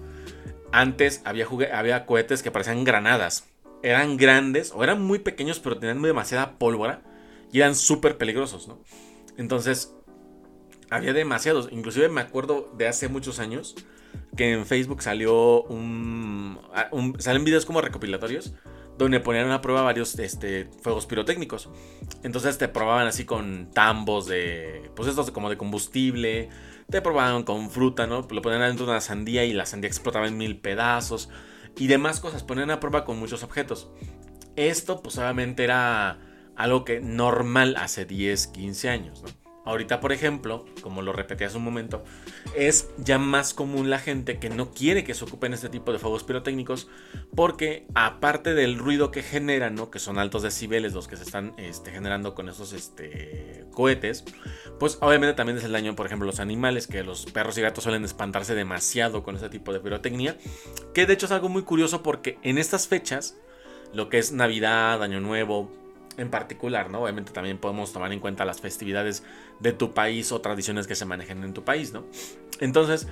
Antes 0.71 1.21
había, 1.25 1.47
había 1.73 2.05
cohetes 2.05 2.43
que 2.43 2.51
parecían 2.51 2.83
granadas 2.83 3.49
eran 3.81 4.17
grandes 4.17 4.71
o 4.75 4.83
eran 4.83 5.01
muy 5.01 5.19
pequeños, 5.19 5.59
pero 5.59 5.77
tenían 5.77 6.01
demasiada 6.01 6.57
pólvora 6.57 7.01
y 7.51 7.59
eran 7.59 7.75
súper 7.75 8.17
peligrosos, 8.17 8.67
¿no? 8.67 8.79
Entonces, 9.37 9.93
había 10.89 11.13
demasiados. 11.13 11.69
Inclusive 11.71 12.09
me 12.09 12.21
acuerdo 12.21 12.71
de 12.77 12.87
hace 12.87 13.07
muchos 13.07 13.39
años 13.39 13.75
que 14.35 14.53
en 14.53 14.65
Facebook 14.65 15.01
salió 15.01 15.63
un, 15.63 16.59
salen 17.19 17.43
videos 17.45 17.65
como 17.65 17.81
recopilatorios 17.81 18.53
donde 18.97 19.21
ponían 19.21 19.49
a 19.51 19.61
prueba 19.61 19.81
varios 19.81 20.19
este, 20.19 20.69
fuegos 20.81 21.05
pirotécnicos. 21.05 21.69
Entonces 22.23 22.57
te 22.57 22.67
probaban 22.67 23.07
así 23.07 23.23
con 23.23 23.71
tambos 23.71 24.27
de, 24.27 24.91
pues 24.93 25.07
estos 25.07 25.31
como 25.31 25.49
de 25.49 25.57
combustible, 25.57 26.49
te 26.89 27.01
probaban 27.01 27.43
con 27.43 27.69
fruta, 27.69 28.07
¿no? 28.07 28.27
Lo 28.29 28.41
ponían 28.41 28.61
dentro 28.61 28.85
de 28.85 28.91
una 28.91 29.01
sandía 29.01 29.45
y 29.45 29.53
la 29.53 29.65
sandía 29.65 29.87
explotaba 29.87 30.27
en 30.27 30.37
mil 30.37 30.59
pedazos 30.59 31.29
y 31.77 31.87
demás 31.87 32.19
cosas, 32.19 32.43
ponen 32.43 32.71
a 32.71 32.79
prueba 32.79 33.05
con 33.05 33.17
muchos 33.19 33.43
objetos. 33.43 33.89
Esto 34.55 35.01
pues 35.01 35.17
obviamente 35.17 35.63
era 35.63 36.19
algo 36.55 36.83
que 36.83 36.99
normal 36.99 37.75
hace 37.77 38.05
10, 38.05 38.47
15 38.47 38.89
años, 38.89 39.23
¿no? 39.23 39.48
Ahorita, 39.69 39.99
por 39.99 40.11
ejemplo, 40.11 40.65
como 40.81 41.03
lo 41.03 41.13
repetí 41.13 41.43
hace 41.43 41.57
un 41.57 41.63
momento, 41.63 42.03
es 42.55 42.89
ya 42.97 43.19
más 43.19 43.53
común 43.53 43.91
la 43.91 43.99
gente 43.99 44.39
que 44.39 44.49
no 44.49 44.71
quiere 44.71 45.03
que 45.03 45.13
se 45.13 45.23
ocupen 45.23 45.53
este 45.53 45.69
tipo 45.69 45.93
de 45.93 45.99
fuegos 45.99 46.23
pirotécnicos 46.23 46.89
porque 47.35 47.85
aparte 47.93 48.55
del 48.55 48.79
ruido 48.79 49.11
que 49.11 49.21
generan, 49.21 49.75
¿no? 49.75 49.91
que 49.91 49.99
son 49.99 50.17
altos 50.17 50.41
decibeles 50.41 50.93
los 50.93 51.07
que 51.07 51.17
se 51.17 51.23
están 51.23 51.53
este, 51.57 51.91
generando 51.91 52.33
con 52.33 52.49
esos 52.49 52.73
este, 52.73 53.65
cohetes, 53.71 54.25
pues 54.79 54.97
obviamente 55.01 55.35
también 55.35 55.59
es 55.59 55.63
el 55.63 55.71
daño, 55.71 55.95
por 55.95 56.07
ejemplo, 56.07 56.25
los 56.25 56.39
animales, 56.39 56.87
que 56.87 57.03
los 57.03 57.27
perros 57.27 57.55
y 57.59 57.61
gatos 57.61 57.83
suelen 57.83 58.03
espantarse 58.03 58.55
demasiado 58.55 59.21
con 59.21 59.35
este 59.35 59.49
tipo 59.49 59.71
de 59.71 59.81
pirotecnia, 59.81 60.35
que 60.95 61.05
de 61.05 61.13
hecho 61.13 61.27
es 61.27 61.31
algo 61.31 61.47
muy 61.47 61.61
curioso 61.61 62.01
porque 62.01 62.39
en 62.41 62.57
estas 62.57 62.87
fechas, 62.87 63.37
lo 63.93 64.09
que 64.09 64.17
es 64.17 64.31
Navidad, 64.31 65.03
Año 65.03 65.19
Nuevo, 65.19 65.71
en 66.19 66.29
particular, 66.29 66.89
¿no? 66.89 67.01
Obviamente 67.03 67.31
también 67.31 67.57
podemos 67.57 67.93
tomar 67.93 68.11
en 68.11 68.19
cuenta 68.19 68.45
las 68.45 68.61
festividades 68.61 69.23
de 69.59 69.73
tu 69.73 69.93
país 69.93 70.31
o 70.31 70.41
tradiciones 70.41 70.87
que 70.87 70.95
se 70.95 71.05
manejen 71.05 71.43
en 71.43 71.53
tu 71.53 71.63
país, 71.63 71.93
¿no? 71.93 72.05
Entonces, 72.59 73.07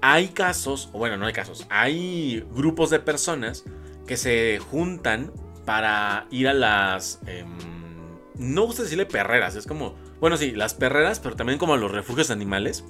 hay 0.00 0.28
casos, 0.28 0.90
o 0.92 0.98
bueno, 0.98 1.16
no 1.16 1.26
hay 1.26 1.32
casos, 1.32 1.66
hay 1.70 2.44
grupos 2.50 2.90
de 2.90 2.98
personas 2.98 3.64
que 4.06 4.16
se 4.16 4.58
juntan 4.58 5.32
para 5.64 6.26
ir 6.30 6.48
a 6.48 6.54
las... 6.54 7.20
Eh, 7.26 7.44
no 8.36 8.62
gusta 8.64 8.82
decirle 8.82 9.06
perreras, 9.06 9.54
es 9.54 9.66
como... 9.66 9.94
Bueno, 10.20 10.36
sí, 10.36 10.52
las 10.52 10.74
perreras, 10.74 11.20
pero 11.20 11.36
también 11.36 11.58
como 11.58 11.74
a 11.74 11.76
los 11.76 11.90
refugios 11.90 12.30
animales, 12.30 12.84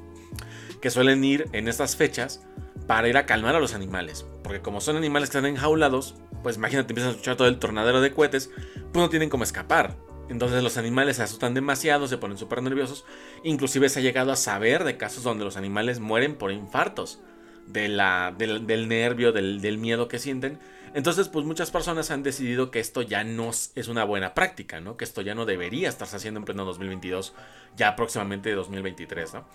que 0.80 0.90
suelen 0.90 1.22
ir 1.24 1.48
en 1.52 1.68
estas 1.68 1.96
fechas 1.96 2.42
para 2.86 3.08
ir 3.08 3.16
a 3.16 3.26
calmar 3.26 3.54
a 3.54 3.60
los 3.60 3.74
animales. 3.74 4.26
Porque 4.42 4.60
como 4.60 4.80
son 4.80 4.96
animales 4.96 5.30
que 5.30 5.38
están 5.38 5.50
enjaulados, 5.50 6.16
pues 6.42 6.56
imagínate, 6.56 6.92
empiezan 6.92 7.10
a 7.10 7.12
escuchar 7.12 7.36
todo 7.36 7.48
el 7.48 7.58
tornadero 7.58 8.00
de 8.00 8.12
cohetes, 8.12 8.50
pues 8.74 8.94
no 8.94 9.08
tienen 9.08 9.28
cómo 9.28 9.44
escapar. 9.44 9.96
Entonces 10.28 10.62
los 10.62 10.76
animales 10.76 11.16
se 11.16 11.22
asustan 11.22 11.54
demasiado, 11.54 12.08
se 12.08 12.18
ponen 12.18 12.38
súper 12.38 12.62
nerviosos. 12.62 13.04
Inclusive 13.44 13.88
se 13.88 13.98
ha 13.98 14.02
llegado 14.02 14.32
a 14.32 14.36
saber 14.36 14.84
de 14.84 14.96
casos 14.96 15.22
donde 15.22 15.44
los 15.44 15.56
animales 15.56 16.00
mueren 16.00 16.36
por 16.36 16.52
infartos. 16.52 17.20
de 17.66 17.88
la, 17.88 18.34
del, 18.36 18.88
nervio, 18.88 19.32
del, 19.32 19.78
miedo 19.78 20.08
que 20.08 20.18
sienten. 20.18 20.58
Entonces, 20.94 21.28
pues 21.28 21.46
muchas 21.46 21.70
personas 21.70 22.10
han 22.10 22.22
decidido 22.22 22.70
que 22.70 22.80
esto 22.80 23.02
ya 23.02 23.24
no 23.24 23.50
es 23.50 23.88
una 23.88 24.04
buena 24.04 24.34
práctica, 24.34 24.80
¿no? 24.80 24.96
Que 24.96 25.04
esto 25.04 25.22
ya 25.22 25.34
no 25.34 25.46
debería 25.46 25.88
estarse 25.88 26.16
haciendo 26.16 26.38
en 26.38 26.44
pleno 26.44 26.64
2022, 26.64 27.34
ya 27.76 27.94
próximamente 27.94 28.52
2023, 28.52 29.34
¿no? 29.34 29.46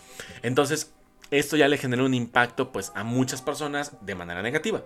Entonces, 0.41 0.93
esto 1.31 1.57
ya 1.57 1.67
le 1.67 1.77
generó 1.77 2.05
un 2.05 2.13
impacto, 2.13 2.71
pues, 2.71 2.91
a 2.95 3.03
muchas 3.03 3.41
personas 3.41 3.93
de 4.01 4.15
manera 4.15 4.41
negativa. 4.41 4.83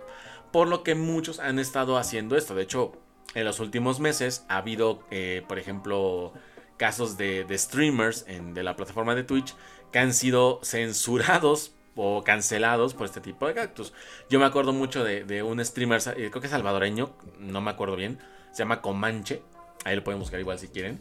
Por 0.52 0.68
lo 0.68 0.82
que 0.82 0.94
muchos 0.94 1.40
han 1.40 1.58
estado 1.58 1.96
haciendo 1.96 2.36
esto. 2.36 2.54
De 2.54 2.62
hecho, 2.62 2.92
en 3.34 3.44
los 3.44 3.60
últimos 3.60 4.00
meses 4.00 4.44
ha 4.48 4.58
habido, 4.58 5.02
eh, 5.10 5.42
por 5.48 5.58
ejemplo, 5.58 6.32
casos 6.76 7.16
de, 7.16 7.46
streamers 7.56 8.26
de 8.26 8.62
la 8.62 8.76
plataforma 8.76 9.14
de 9.14 9.24
Twitch 9.24 9.54
que 9.92 9.98
han 9.98 10.12
sido 10.12 10.60
censurados 10.62 11.74
o 11.94 12.24
cancelados 12.24 12.94
por 12.94 13.06
este 13.06 13.20
tipo 13.20 13.46
de 13.46 13.54
cactus. 13.54 13.92
Yo 14.28 14.38
me 14.40 14.46
acuerdo 14.46 14.72
mucho 14.72 15.04
de, 15.04 15.42
un 15.42 15.64
streamer, 15.64 16.00
eh, 16.16 16.30
creo 16.30 16.42
que 16.42 16.48
salvadoreño, 16.48 17.14
no 17.38 17.60
me 17.60 17.70
acuerdo 17.70 17.96
bien, 17.96 18.18
se 18.52 18.60
llama 18.60 18.80
Comanche. 18.80 19.42
Ahí 19.84 19.96
lo 19.96 20.04
pueden 20.04 20.20
buscar 20.20 20.38
igual 20.38 20.58
si 20.58 20.68
quieren. 20.68 21.00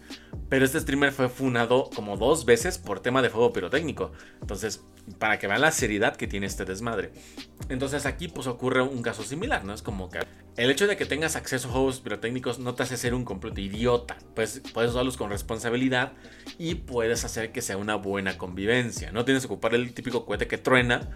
Pero 0.50 0.65
este 0.65 0.79
streamer 0.79 1.11
fue 1.11 1.29
funado 1.29 1.89
como 1.95 2.17
dos 2.17 2.45
veces 2.45 2.77
por 2.77 3.00
tema 3.00 3.21
de 3.21 3.29
fuego 3.29 3.53
pirotécnico. 3.53 4.11
Entonces, 4.41 4.83
para 5.19 5.39
que 5.39 5.47
vean 5.47 5.61
la 5.61 5.71
seriedad 5.71 6.15
que 6.15 6.27
tiene 6.27 6.47
este 6.47 6.65
desmadre. 6.65 7.11
Entonces 7.69 8.05
aquí 8.05 8.27
pues 8.27 8.47
ocurre 8.47 8.81
un 8.81 9.01
caso 9.01 9.23
similar, 9.23 9.63
¿no? 9.65 9.73
Es 9.73 9.81
como 9.81 10.09
que 10.09 10.19
el 10.57 10.69
hecho 10.69 10.88
de 10.88 10.97
que 10.97 11.05
tengas 11.05 11.35
acceso 11.35 11.69
a 11.69 11.71
juegos 11.71 12.01
pirotécnicos 12.01 12.59
no 12.59 12.75
te 12.75 12.83
hace 12.83 12.97
ser 12.97 13.13
un 13.13 13.23
completo 13.23 13.61
idiota. 13.61 14.17
Pues 14.35 14.61
puedes 14.73 14.91
usarlos 14.91 15.17
con 15.17 15.29
responsabilidad 15.29 16.13
y 16.57 16.75
puedes 16.75 17.23
hacer 17.23 17.51
que 17.51 17.61
sea 17.61 17.77
una 17.77 17.95
buena 17.95 18.38
convivencia. 18.38 19.11
No 19.11 19.25
tienes 19.25 19.43
que 19.45 19.53
ocupar 19.53 19.75
el 19.75 19.93
típico 19.93 20.25
cohete 20.25 20.47
que 20.47 20.57
truena. 20.57 21.09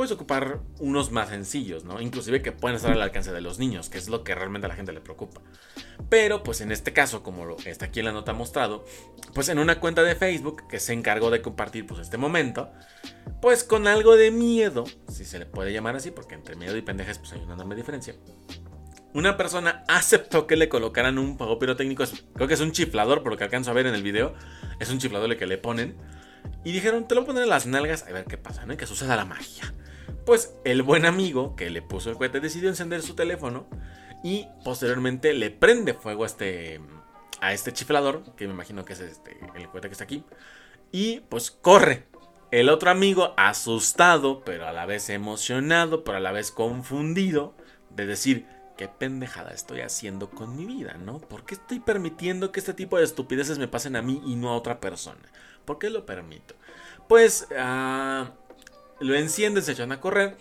Puedes 0.00 0.12
ocupar 0.12 0.60
unos 0.78 1.10
más 1.10 1.28
sencillos, 1.28 1.84
¿no? 1.84 2.00
Inclusive 2.00 2.40
que 2.40 2.52
pueden 2.52 2.76
estar 2.76 2.90
al 2.90 3.02
alcance 3.02 3.32
de 3.32 3.42
los 3.42 3.58
niños, 3.58 3.90
que 3.90 3.98
es 3.98 4.08
lo 4.08 4.24
que 4.24 4.34
realmente 4.34 4.64
a 4.64 4.68
la 4.68 4.74
gente 4.74 4.94
le 4.94 5.02
preocupa. 5.02 5.42
Pero 6.08 6.42
pues 6.42 6.62
en 6.62 6.72
este 6.72 6.94
caso, 6.94 7.22
como 7.22 7.58
está 7.66 7.84
aquí 7.84 7.98
en 7.98 8.06
la 8.06 8.12
nota 8.12 8.32
mostrado, 8.32 8.86
pues 9.34 9.50
en 9.50 9.58
una 9.58 9.78
cuenta 9.78 10.02
de 10.02 10.14
Facebook 10.14 10.66
que 10.68 10.80
se 10.80 10.94
encargó 10.94 11.30
de 11.30 11.42
compartir 11.42 11.86
pues 11.86 12.00
este 12.00 12.16
momento, 12.16 12.72
pues 13.42 13.62
con 13.62 13.86
algo 13.86 14.16
de 14.16 14.30
miedo, 14.30 14.86
si 15.06 15.26
se 15.26 15.38
le 15.38 15.44
puede 15.44 15.70
llamar 15.70 15.96
así, 15.96 16.10
porque 16.10 16.34
entre 16.34 16.56
miedo 16.56 16.78
y 16.78 16.80
pendejas 16.80 17.18
pues 17.18 17.34
hay 17.34 17.42
una 17.42 17.52
enorme 17.52 17.74
diferencia 17.74 18.14
una 19.12 19.36
persona 19.36 19.84
aceptó 19.86 20.46
que 20.46 20.56
le 20.56 20.70
colocaran 20.70 21.18
un 21.18 21.36
fuego 21.36 21.58
pirotécnico. 21.58 22.04
Creo 22.32 22.46
que 22.48 22.54
es 22.54 22.60
un 22.60 22.70
chiflador, 22.70 23.24
por 23.24 23.32
lo 23.32 23.36
que 23.36 23.42
alcanzo 23.42 23.72
a 23.72 23.74
ver 23.74 23.88
en 23.88 23.94
el 23.96 24.04
video. 24.04 24.34
Es 24.78 24.88
un 24.88 24.98
chiflador 24.98 25.36
que 25.36 25.46
le 25.46 25.58
ponen. 25.58 25.96
Y 26.64 26.70
dijeron, 26.70 27.08
te 27.08 27.16
lo 27.16 27.22
voy 27.22 27.24
a 27.24 27.26
poner 27.26 27.42
en 27.42 27.48
las 27.48 27.66
nalgas 27.66 28.04
a 28.04 28.12
ver 28.12 28.24
qué 28.26 28.38
pasa, 28.38 28.66
¿no? 28.66 28.76
Que 28.76 28.86
suceda 28.86 29.16
la 29.16 29.24
magia. 29.24 29.74
Pues 30.26 30.54
el 30.64 30.82
buen 30.82 31.06
amigo 31.06 31.56
que 31.56 31.70
le 31.70 31.82
puso 31.82 32.10
el 32.10 32.16
cohete 32.16 32.40
decidió 32.40 32.68
encender 32.68 33.02
su 33.02 33.14
teléfono 33.14 33.66
y 34.22 34.46
posteriormente 34.64 35.32
le 35.34 35.50
prende 35.50 35.94
fuego 35.94 36.24
a 36.24 36.26
este, 36.26 36.80
a 37.40 37.52
este 37.52 37.72
chiflador, 37.72 38.34
que 38.36 38.46
me 38.46 38.54
imagino 38.54 38.84
que 38.84 38.92
es 38.92 39.00
este, 39.00 39.38
el 39.54 39.68
cohete 39.68 39.88
que 39.88 39.92
está 39.92 40.04
aquí. 40.04 40.24
Y 40.92 41.20
pues 41.20 41.50
corre. 41.50 42.06
El 42.50 42.68
otro 42.68 42.90
amigo, 42.90 43.32
asustado, 43.36 44.42
pero 44.44 44.66
a 44.66 44.72
la 44.72 44.84
vez 44.84 45.08
emocionado, 45.08 46.02
pero 46.02 46.16
a 46.16 46.20
la 46.20 46.32
vez 46.32 46.50
confundido, 46.50 47.54
de 47.90 48.06
decir, 48.06 48.46
qué 48.76 48.88
pendejada 48.88 49.50
estoy 49.50 49.82
haciendo 49.82 50.30
con 50.30 50.56
mi 50.56 50.64
vida, 50.64 50.94
¿no? 50.94 51.20
¿Por 51.20 51.44
qué 51.44 51.54
estoy 51.54 51.80
permitiendo 51.80 52.50
que 52.50 52.60
este 52.60 52.74
tipo 52.74 52.98
de 52.98 53.04
estupideces 53.04 53.58
me 53.58 53.68
pasen 53.68 53.94
a 53.94 54.02
mí 54.02 54.20
y 54.24 54.34
no 54.34 54.50
a 54.50 54.56
otra 54.56 54.80
persona? 54.80 55.20
¿Por 55.64 55.78
qué 55.78 55.90
lo 55.90 56.06
permito? 56.06 56.54
Pues 57.06 57.46
ah, 57.56 58.32
lo 59.00 59.14
encienden, 59.14 59.62
se 59.62 59.72
echan 59.72 59.92
a 59.92 60.00
correr 60.00 60.36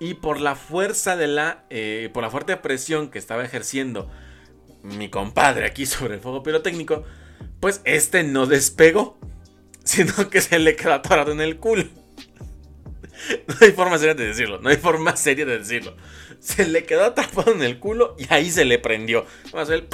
y 0.00 0.14
por 0.14 0.40
la 0.40 0.56
fuerza 0.56 1.16
de 1.16 1.26
la, 1.26 1.64
eh, 1.70 2.10
por 2.12 2.22
la 2.22 2.30
fuerte 2.30 2.56
presión 2.56 3.10
que 3.10 3.18
estaba 3.18 3.44
ejerciendo 3.44 4.10
mi 4.82 5.08
compadre 5.08 5.66
aquí 5.66 5.86
sobre 5.86 6.14
el 6.14 6.20
fuego 6.20 6.42
pirotécnico, 6.42 7.04
pues 7.60 7.80
este 7.84 8.22
no 8.22 8.46
despegó, 8.46 9.18
sino 9.84 10.30
que 10.30 10.40
se 10.40 10.58
le 10.58 10.76
quedó 10.76 10.94
atorado 10.94 11.32
en 11.32 11.40
el 11.40 11.58
culo. 11.58 11.84
No 13.46 13.54
hay 13.60 13.70
forma 13.70 13.96
seria 13.96 14.14
de 14.14 14.26
decirlo, 14.26 14.60
no 14.60 14.68
hay 14.68 14.76
forma 14.76 15.16
seria 15.16 15.46
de 15.46 15.58
decirlo 15.58 15.96
se 16.44 16.66
le 16.66 16.84
quedó 16.84 17.04
atrapado 17.04 17.52
en 17.52 17.62
el 17.62 17.78
culo 17.78 18.14
y 18.18 18.26
ahí 18.28 18.50
se 18.50 18.66
le 18.66 18.78
prendió. 18.78 19.24
El... 19.68 19.88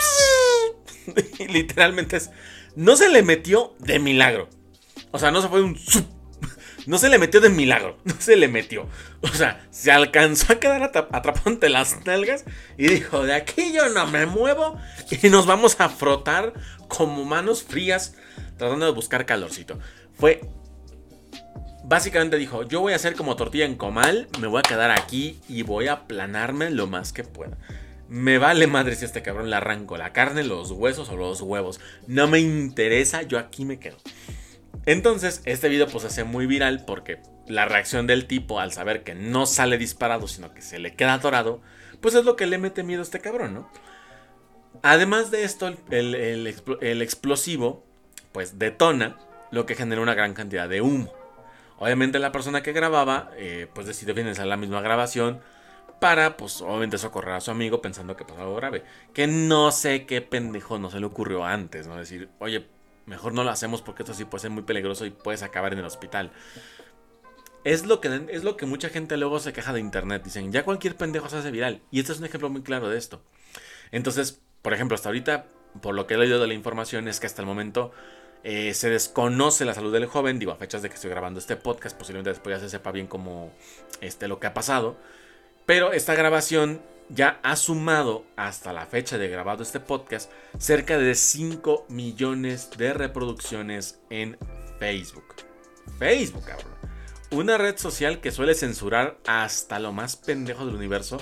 Y 1.38 1.48
literalmente 1.52 2.16
es. 2.16 2.30
No 2.74 2.96
se 2.96 3.08
le 3.08 3.22
metió 3.22 3.74
de 3.78 4.00
milagro. 4.00 4.48
O 5.12 5.18
sea, 5.20 5.30
no 5.30 5.42
se 5.42 5.48
fue 5.48 5.62
un. 5.62 5.78
No 6.86 6.98
se 6.98 7.08
le 7.08 7.18
metió 7.18 7.40
de 7.40 7.48
milagro. 7.48 7.98
No 8.04 8.14
se 8.18 8.36
le 8.36 8.48
metió. 8.48 8.86
O 9.20 9.28
sea, 9.28 9.66
se 9.70 9.90
alcanzó 9.90 10.52
a 10.52 10.60
quedar 10.60 10.82
atrapado 10.82 11.68
las 11.68 12.04
nalgas 12.04 12.44
y 12.76 12.88
dijo: 12.88 13.24
De 13.24 13.34
aquí 13.34 13.72
yo 13.72 13.88
no 13.88 14.06
me 14.06 14.26
muevo. 14.26 14.78
Y 15.22 15.28
nos 15.28 15.46
vamos 15.46 15.80
a 15.80 15.88
frotar 15.88 16.52
como 16.88 17.24
manos 17.24 17.62
frías 17.62 18.14
tratando 18.56 18.86
de 18.86 18.92
buscar 18.92 19.26
calorcito. 19.26 19.78
Fue 20.18 20.40
Básicamente 21.82 22.36
dijo, 22.36 22.62
yo 22.62 22.80
voy 22.80 22.92
a 22.92 22.96
hacer 22.96 23.16
como 23.16 23.34
tortilla 23.34 23.64
en 23.64 23.74
comal, 23.74 24.28
me 24.38 24.46
voy 24.46 24.60
a 24.60 24.62
quedar 24.62 24.92
aquí 24.92 25.40
y 25.48 25.62
voy 25.62 25.88
a 25.88 25.94
aplanarme 25.94 26.70
lo 26.70 26.86
más 26.86 27.12
que 27.12 27.24
pueda. 27.24 27.58
Me 28.08 28.38
vale 28.38 28.68
madre 28.68 28.94
si 28.94 29.04
este 29.04 29.22
cabrón 29.22 29.50
le 29.50 29.56
arranco 29.56 29.96
la 29.96 30.12
carne, 30.12 30.44
los 30.44 30.70
huesos 30.70 31.08
o 31.08 31.16
los 31.16 31.40
huevos. 31.40 31.80
No 32.06 32.28
me 32.28 32.38
interesa, 32.38 33.22
yo 33.22 33.38
aquí 33.38 33.64
me 33.64 33.80
quedo. 33.80 33.96
Entonces, 34.86 35.42
este 35.44 35.68
video 35.68 35.86
pues 35.86 36.02
se 36.02 36.08
hace 36.08 36.24
muy 36.24 36.46
viral 36.46 36.84
porque 36.86 37.20
la 37.46 37.66
reacción 37.66 38.06
del 38.06 38.26
tipo 38.26 38.60
al 38.60 38.72
saber 38.72 39.02
que 39.02 39.14
no 39.14 39.46
sale 39.46 39.78
disparado, 39.78 40.28
sino 40.28 40.54
que 40.54 40.62
se 40.62 40.78
le 40.78 40.94
queda 40.94 41.14
atorado, 41.14 41.60
pues 42.00 42.14
es 42.14 42.24
lo 42.24 42.36
que 42.36 42.46
le 42.46 42.58
mete 42.58 42.82
miedo 42.82 43.00
a 43.00 43.04
este 43.04 43.20
cabrón, 43.20 43.54
¿no? 43.54 43.70
Además 44.82 45.30
de 45.30 45.44
esto, 45.44 45.74
el, 45.90 46.46
explosivo 47.02 47.84
pues 48.32 48.58
detona, 48.58 49.18
lo 49.50 49.66
que 49.66 49.74
genera 49.74 50.00
una 50.00 50.14
gran 50.14 50.32
cantidad 50.32 50.68
de 50.68 50.80
humo. 50.80 51.12
Obviamente 51.78 52.18
la 52.18 52.32
persona 52.32 52.62
que 52.62 52.72
grababa, 52.72 53.30
eh, 53.36 53.66
pues 53.74 53.86
decidió 53.86 54.14
finalizar 54.14 54.46
la 54.46 54.56
misma 54.56 54.80
grabación 54.80 55.40
para, 55.98 56.36
pues 56.36 56.62
obviamente 56.62 56.98
socorrer 56.98 57.34
a 57.34 57.40
su 57.40 57.50
amigo 57.50 57.82
pensando 57.82 58.16
que 58.16 58.24
pasó 58.24 58.40
algo 58.42 58.56
grave. 58.56 58.84
Que 59.12 59.26
no 59.26 59.70
sé 59.72 60.06
qué 60.06 60.22
pendejo 60.22 60.78
no 60.78 60.90
se 60.90 61.00
le 61.00 61.06
ocurrió 61.06 61.44
antes, 61.44 61.86
¿no? 61.86 61.96
Decir, 61.96 62.30
oye, 62.38 62.66
mejor 63.10 63.34
no 63.34 63.42
lo 63.42 63.50
hacemos 63.50 63.82
porque 63.82 64.04
esto 64.04 64.14
sí 64.14 64.24
puede 64.24 64.42
ser 64.42 64.50
muy 64.52 64.62
peligroso 64.62 65.04
y 65.04 65.10
puedes 65.10 65.42
acabar 65.42 65.72
en 65.72 65.80
el 65.80 65.84
hospital. 65.84 66.30
Es 67.64 67.84
lo, 67.84 68.00
que, 68.00 68.26
es 68.30 68.44
lo 68.44 68.56
que 68.56 68.64
mucha 68.64 68.88
gente 68.88 69.18
luego 69.18 69.40
se 69.40 69.52
queja 69.52 69.72
de 69.72 69.80
internet. 69.80 70.22
Dicen, 70.24 70.50
ya 70.52 70.64
cualquier 70.64 70.96
pendejo 70.96 71.28
se 71.28 71.36
hace 71.36 71.50
viral. 71.50 71.82
Y 71.90 72.00
este 72.00 72.12
es 72.12 72.20
un 72.20 72.24
ejemplo 72.24 72.48
muy 72.48 72.62
claro 72.62 72.88
de 72.88 72.96
esto. 72.96 73.20
Entonces, 73.90 74.40
por 74.62 74.72
ejemplo, 74.72 74.94
hasta 74.94 75.10
ahorita, 75.10 75.46
por 75.82 75.94
lo 75.94 76.06
que 76.06 76.14
he 76.14 76.18
leído 76.18 76.40
de 76.40 76.46
la 76.46 76.54
información, 76.54 77.08
es 77.08 77.20
que 77.20 77.26
hasta 77.26 77.42
el 77.42 77.46
momento 77.46 77.90
eh, 78.44 78.72
se 78.72 78.88
desconoce 78.88 79.64
la 79.64 79.74
salud 79.74 79.92
del 79.92 80.06
joven, 80.06 80.38
digo, 80.38 80.52
a 80.52 80.56
fechas 80.56 80.80
de 80.80 80.88
que 80.88 80.94
estoy 80.94 81.10
grabando 81.10 81.40
este 81.40 81.56
podcast, 81.56 81.98
posiblemente 81.98 82.30
después 82.30 82.56
ya 82.56 82.60
se 82.60 82.70
sepa 82.70 82.92
bien 82.92 83.08
cómo 83.08 83.52
este, 84.00 84.28
lo 84.28 84.38
que 84.38 84.46
ha 84.46 84.54
pasado. 84.54 84.96
Pero 85.66 85.92
esta 85.92 86.14
grabación 86.14 86.80
ya 87.10 87.40
ha 87.42 87.56
sumado 87.56 88.24
hasta 88.36 88.72
la 88.72 88.86
fecha 88.86 89.18
de 89.18 89.28
grabado 89.28 89.62
este 89.62 89.80
podcast 89.80 90.30
cerca 90.58 90.96
de 90.96 91.14
5 91.14 91.86
millones 91.88 92.70
de 92.76 92.94
reproducciones 92.94 94.00
en 94.10 94.38
Facebook. 94.78 95.34
Facebook, 95.98 96.44
cabrón. 96.44 96.72
Una 97.32 97.58
red 97.58 97.76
social 97.76 98.20
que 98.20 98.30
suele 98.30 98.54
censurar 98.54 99.18
hasta 99.26 99.78
lo 99.80 99.92
más 99.92 100.16
pendejo 100.16 100.66
del 100.66 100.76
universo 100.76 101.18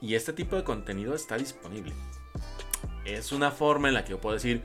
y 0.00 0.14
este 0.14 0.32
tipo 0.32 0.56
de 0.56 0.64
contenido 0.64 1.14
está 1.14 1.36
disponible. 1.36 1.92
Es 3.04 3.30
una 3.32 3.50
forma 3.50 3.88
en 3.88 3.94
la 3.94 4.04
que 4.04 4.10
yo 4.10 4.20
puedo 4.20 4.34
decir, 4.34 4.62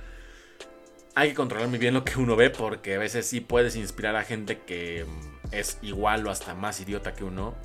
hay 1.15 1.29
que 1.29 1.35
controlar 1.35 1.67
muy 1.67 1.79
bien 1.79 1.93
lo 1.93 2.05
que 2.05 2.17
uno 2.17 2.35
ve 2.35 2.49
porque 2.49 2.95
a 2.95 2.99
veces 2.99 3.25
sí 3.25 3.41
puedes 3.41 3.75
inspirar 3.75 4.15
a 4.15 4.23
gente 4.23 4.59
que 4.59 5.05
es 5.51 5.77
igual 5.81 6.25
o 6.27 6.31
hasta 6.31 6.55
más 6.55 6.79
idiota 6.79 7.13
que 7.13 7.25
uno, 7.25 7.55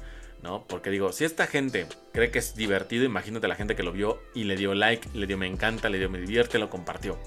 ¿no? 0.43 0.67
Porque 0.67 0.91
digo, 0.91 1.13
si 1.13 1.25
esta 1.25 1.47
gente 1.47 1.87
cree 2.13 2.31
que 2.31 2.39
es 2.39 2.55
divertido, 2.55 3.05
imagínate 3.05 3.49
la 3.49 3.57
gente 3.57 3.77
que 3.77 3.83
lo 3.83 3.93
vio 3.93 4.21
y 4.35 4.45
le 4.45 4.57
dio 4.57 4.75
like, 4.75 5.09
le 5.15 5.27
dio 5.27 5.39
me 5.39 5.47
encanta, 5.47 5.89
le 5.89 5.99
dio 5.99 6.11
me 6.11 6.21
divierte, 6.21 6.59
lo 6.59 6.71
compartió. 6.71 7.19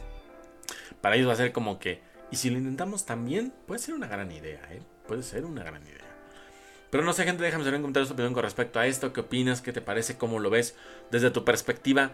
Para 1.02 1.16
ellos 1.16 1.30
va 1.30 1.34
a 1.34 1.38
ser 1.38 1.52
como 1.52 1.80
que, 1.80 2.02
y 2.32 2.36
si 2.36 2.50
lo 2.50 2.58
intentamos 2.58 3.06
también, 3.06 3.54
puede 3.66 3.80
ser 3.80 3.96
una 3.96 4.08
gran 4.08 4.32
idea, 4.32 4.62
¿eh? 4.72 4.82
Puede 5.08 5.24
ser 5.24 5.46
una 5.46 5.64
gran 5.64 5.82
idea. 5.84 6.10
Pero 6.90 7.04
no 7.04 7.14
sé, 7.14 7.24
gente, 7.24 7.44
déjame 7.44 7.64
saber 7.64 7.76
en 7.76 7.82
comentarios 7.82 8.10
tu 8.10 8.14
opinión 8.14 8.34
con 8.34 8.44
respecto 8.44 8.80
a 8.80 8.88
esto. 8.88 9.14
¿Qué 9.14 9.22
opinas? 9.22 9.62
¿Qué 9.62 9.72
te 9.72 9.82
parece? 9.82 10.18
¿Cómo 10.18 10.40
lo 10.40 10.50
ves 10.50 10.76
desde 11.12 11.30
tu 11.30 11.46
perspectiva? 11.46 12.12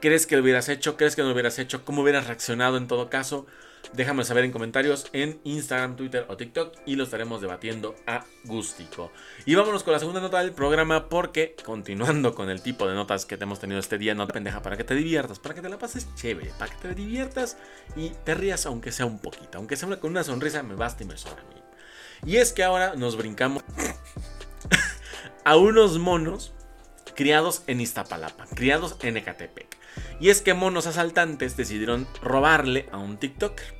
¿Crees 0.00 0.26
que 0.26 0.36
lo 0.36 0.42
hubieras 0.42 0.68
hecho? 0.68 0.96
¿Crees 0.96 1.14
que 1.14 1.22
no 1.22 1.28
lo 1.28 1.34
hubieras 1.34 1.58
hecho? 1.58 1.84
¿Cómo 1.84 2.02
hubieras 2.02 2.26
reaccionado 2.26 2.78
en 2.78 2.86
todo 2.86 3.10
caso? 3.10 3.46
Déjame 3.92 4.24
saber 4.24 4.44
en 4.44 4.52
comentarios 4.52 5.08
en 5.12 5.40
Instagram, 5.44 5.96
Twitter 5.96 6.26
o 6.28 6.36
TikTok 6.36 6.74
y 6.84 6.96
lo 6.96 7.04
estaremos 7.04 7.40
debatiendo 7.40 7.94
a 8.06 8.24
gustico. 8.44 9.10
Y 9.46 9.54
vámonos 9.54 9.82
con 9.82 9.92
la 9.92 9.98
segunda 9.98 10.20
nota 10.20 10.40
del 10.40 10.52
programa 10.52 11.08
porque 11.08 11.56
continuando 11.64 12.34
con 12.34 12.50
el 12.50 12.62
tipo 12.62 12.86
de 12.86 12.94
notas 12.94 13.24
que 13.24 13.36
te 13.36 13.44
hemos 13.44 13.60
tenido 13.60 13.80
este 13.80 13.96
día, 13.98 14.14
no 14.14 14.26
te 14.26 14.34
pendeja 14.34 14.60
para 14.60 14.76
que 14.76 14.84
te 14.84 14.94
diviertas, 14.94 15.38
para 15.38 15.54
que 15.54 15.62
te 15.62 15.68
la 15.68 15.78
pases 15.78 16.14
chévere, 16.16 16.50
para 16.58 16.74
que 16.74 16.88
te 16.88 16.94
diviertas 16.94 17.56
y 17.96 18.10
te 18.10 18.34
rías 18.34 18.66
aunque 18.66 18.92
sea 18.92 19.06
un 19.06 19.20
poquito, 19.20 19.58
aunque 19.58 19.76
sea 19.76 19.88
con 19.98 20.10
una 20.10 20.24
sonrisa 20.24 20.62
me 20.62 20.74
basta 20.74 21.04
y 21.04 21.06
me 21.06 21.16
sobra 21.16 21.40
a 21.40 21.54
mí. 21.54 21.62
Y 22.26 22.36
es 22.36 22.52
que 22.52 22.64
ahora 22.64 22.94
nos 22.94 23.16
brincamos 23.16 23.64
a 25.44 25.56
unos 25.56 25.98
monos 25.98 26.52
criados 27.14 27.62
en 27.66 27.80
Iztapalapa, 27.80 28.46
criados 28.54 28.96
en 29.02 29.16
Ecatepec. 29.16 29.77
Y 30.20 30.30
es 30.30 30.42
que 30.42 30.54
monos 30.54 30.86
asaltantes 30.86 31.56
decidieron 31.56 32.06
robarle 32.22 32.88
a 32.92 32.98
un 32.98 33.18
TikToker. 33.18 33.74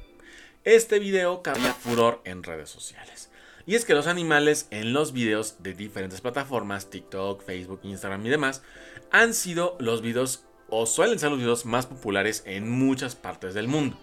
Este 0.64 0.98
video 0.98 1.42
cabía 1.42 1.72
furor 1.72 2.20
en 2.24 2.42
redes 2.42 2.70
sociales. 2.70 3.30
Y 3.66 3.74
es 3.74 3.84
que 3.84 3.94
los 3.94 4.06
animales 4.06 4.66
en 4.70 4.92
los 4.92 5.12
videos 5.12 5.62
de 5.62 5.74
diferentes 5.74 6.20
plataformas, 6.20 6.88
TikTok, 6.88 7.42
Facebook, 7.44 7.80
Instagram 7.82 8.24
y 8.24 8.30
demás, 8.30 8.62
han 9.10 9.34
sido 9.34 9.76
los 9.78 10.00
videos 10.00 10.44
o 10.70 10.86
suelen 10.86 11.18
ser 11.18 11.30
los 11.30 11.38
videos 11.38 11.66
más 11.66 11.86
populares 11.86 12.42
en 12.46 12.70
muchas 12.70 13.14
partes 13.14 13.54
del 13.54 13.68
mundo. 13.68 13.98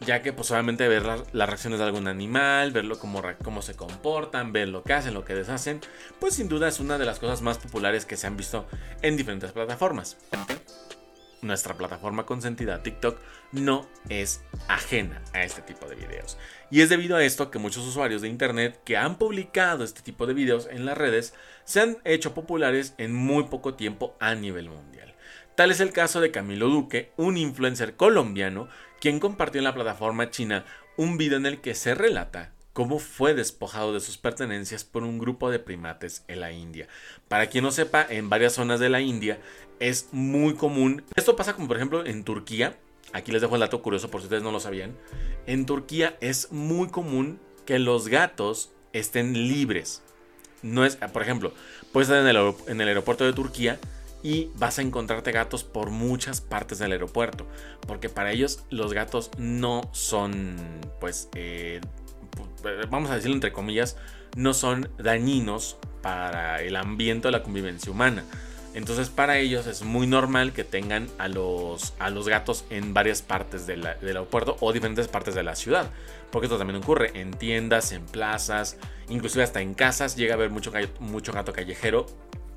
Ya 0.00 0.22
que 0.22 0.32
pues 0.32 0.48
solamente 0.48 0.88
ver 0.88 1.04
las 1.04 1.48
reacciones 1.48 1.78
de 1.78 1.84
algún 1.84 2.08
animal, 2.08 2.72
verlo 2.72 2.98
cómo, 2.98 3.22
cómo 3.44 3.62
se 3.62 3.74
comportan, 3.74 4.52
ver 4.52 4.68
lo 4.68 4.82
que 4.82 4.94
hacen, 4.94 5.14
lo 5.14 5.24
que 5.24 5.34
deshacen, 5.34 5.80
pues 6.18 6.34
sin 6.34 6.48
duda 6.48 6.68
es 6.68 6.80
una 6.80 6.98
de 6.98 7.04
las 7.04 7.20
cosas 7.20 7.40
más 7.40 7.58
populares 7.58 8.06
que 8.06 8.16
se 8.16 8.26
han 8.26 8.36
visto 8.36 8.66
en 9.02 9.16
diferentes 9.16 9.52
plataformas 9.52 10.16
nuestra 11.44 11.76
plataforma 11.76 12.26
consentida 12.26 12.82
TikTok 12.82 13.18
no 13.52 13.86
es 14.08 14.42
ajena 14.68 15.22
a 15.32 15.44
este 15.44 15.62
tipo 15.62 15.86
de 15.86 15.94
videos. 15.94 16.38
Y 16.70 16.80
es 16.80 16.88
debido 16.88 17.16
a 17.16 17.24
esto 17.24 17.50
que 17.50 17.58
muchos 17.58 17.86
usuarios 17.86 18.22
de 18.22 18.28
Internet 18.28 18.80
que 18.84 18.96
han 18.96 19.16
publicado 19.16 19.84
este 19.84 20.02
tipo 20.02 20.26
de 20.26 20.34
videos 20.34 20.68
en 20.70 20.84
las 20.86 20.98
redes 20.98 21.34
se 21.64 21.80
han 21.80 21.98
hecho 22.04 22.34
populares 22.34 22.94
en 22.98 23.14
muy 23.14 23.44
poco 23.44 23.74
tiempo 23.74 24.16
a 24.20 24.34
nivel 24.34 24.68
mundial. 24.68 25.14
Tal 25.54 25.70
es 25.70 25.80
el 25.80 25.92
caso 25.92 26.20
de 26.20 26.32
Camilo 26.32 26.68
Duque, 26.68 27.12
un 27.16 27.36
influencer 27.36 27.94
colombiano, 27.94 28.68
quien 29.00 29.20
compartió 29.20 29.60
en 29.60 29.64
la 29.64 29.74
plataforma 29.74 30.30
china 30.30 30.64
un 30.96 31.16
video 31.16 31.38
en 31.38 31.46
el 31.46 31.60
que 31.60 31.74
se 31.74 31.94
relata 31.94 32.52
cómo 32.74 32.98
fue 32.98 33.34
despojado 33.34 33.94
de 33.94 34.00
sus 34.00 34.18
pertenencias 34.18 34.84
por 34.84 35.04
un 35.04 35.18
grupo 35.18 35.50
de 35.50 35.60
primates 35.60 36.24
en 36.28 36.40
la 36.40 36.52
India. 36.52 36.88
Para 37.28 37.46
quien 37.46 37.64
no 37.64 37.70
sepa, 37.70 38.04
en 38.10 38.28
varias 38.28 38.52
zonas 38.52 38.80
de 38.80 38.90
la 38.90 39.00
India 39.00 39.38
es 39.80 40.08
muy 40.12 40.54
común. 40.54 41.04
Esto 41.14 41.36
pasa 41.36 41.54
como 41.54 41.68
por 41.68 41.76
ejemplo 41.76 42.04
en 42.04 42.24
Turquía. 42.24 42.76
Aquí 43.12 43.30
les 43.30 43.40
dejo 43.40 43.54
el 43.54 43.60
dato 43.60 43.80
curioso 43.80 44.10
por 44.10 44.20
si 44.20 44.26
ustedes 44.26 44.42
no 44.42 44.50
lo 44.50 44.58
sabían. 44.58 44.92
En 45.46 45.66
Turquía 45.66 46.18
es 46.20 46.50
muy 46.50 46.88
común 46.88 47.38
que 47.64 47.78
los 47.78 48.08
gatos 48.08 48.72
estén 48.92 49.34
libres. 49.34 50.02
No 50.62 50.84
es, 50.84 50.96
por 50.96 51.22
ejemplo, 51.22 51.52
puedes 51.92 52.08
estar 52.08 52.20
en 52.22 52.80
el, 52.80 52.88
aeropuerto 52.88 53.24
de 53.24 53.34
Turquía 53.34 53.78
y 54.22 54.50
vas 54.56 54.78
a 54.78 54.82
encontrarte 54.82 55.30
gatos 55.30 55.62
por 55.62 55.90
muchas 55.90 56.40
partes 56.40 56.80
del 56.80 56.90
aeropuerto. 56.90 57.46
Porque 57.86 58.08
para 58.08 58.32
ellos 58.32 58.64
los 58.70 58.92
gatos 58.94 59.30
no 59.38 59.88
son, 59.92 60.56
pues, 60.98 61.28
eh, 61.34 61.80
vamos 62.90 63.10
a 63.10 63.14
decirlo 63.14 63.34
entre 63.34 63.52
comillas, 63.52 63.96
no 64.36 64.54
son 64.54 64.90
dañinos 64.98 65.78
para 66.02 66.60
el 66.62 66.76
ambiente 66.76 67.28
o 67.28 67.30
la 67.30 67.42
convivencia 67.42 67.90
humana. 67.90 68.24
Entonces 68.74 69.08
para 69.08 69.38
ellos 69.38 69.66
es 69.68 69.82
muy 69.82 70.06
normal 70.08 70.52
que 70.52 70.64
tengan 70.64 71.08
a 71.18 71.28
los, 71.28 71.94
a 72.00 72.10
los 72.10 72.28
gatos 72.28 72.64
en 72.70 72.92
varias 72.92 73.22
partes 73.22 73.66
del 73.66 73.86
aeropuerto 73.86 74.56
o 74.60 74.72
diferentes 74.72 75.06
partes 75.06 75.34
de 75.34 75.44
la 75.44 75.54
ciudad. 75.54 75.90
Porque 76.32 76.46
esto 76.46 76.58
también 76.58 76.82
ocurre 76.82 77.12
en 77.20 77.30
tiendas, 77.30 77.92
en 77.92 78.04
plazas, 78.04 78.76
inclusive 79.08 79.44
hasta 79.44 79.60
en 79.60 79.74
casas 79.74 80.16
llega 80.16 80.34
a 80.34 80.36
haber 80.36 80.50
mucho, 80.50 80.72
mucho 80.98 81.32
gato 81.32 81.52
callejero 81.52 82.06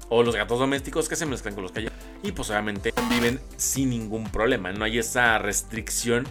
o 0.09 0.23
los 0.23 0.35
gatos 0.35 0.57
domésticos 0.57 1.07
que 1.07 1.15
se 1.15 1.27
mezclan 1.27 1.53
con 1.53 1.63
los 1.63 1.71
callejeros. 1.71 2.03
Y 2.23 2.31
pues 2.31 2.49
obviamente 2.49 2.93
viven 3.09 3.39
sin 3.57 3.91
ningún 3.91 4.31
problema, 4.31 4.71
no 4.71 4.85
hay 4.85 4.97
esa 4.97 5.37
restricción 5.37 6.27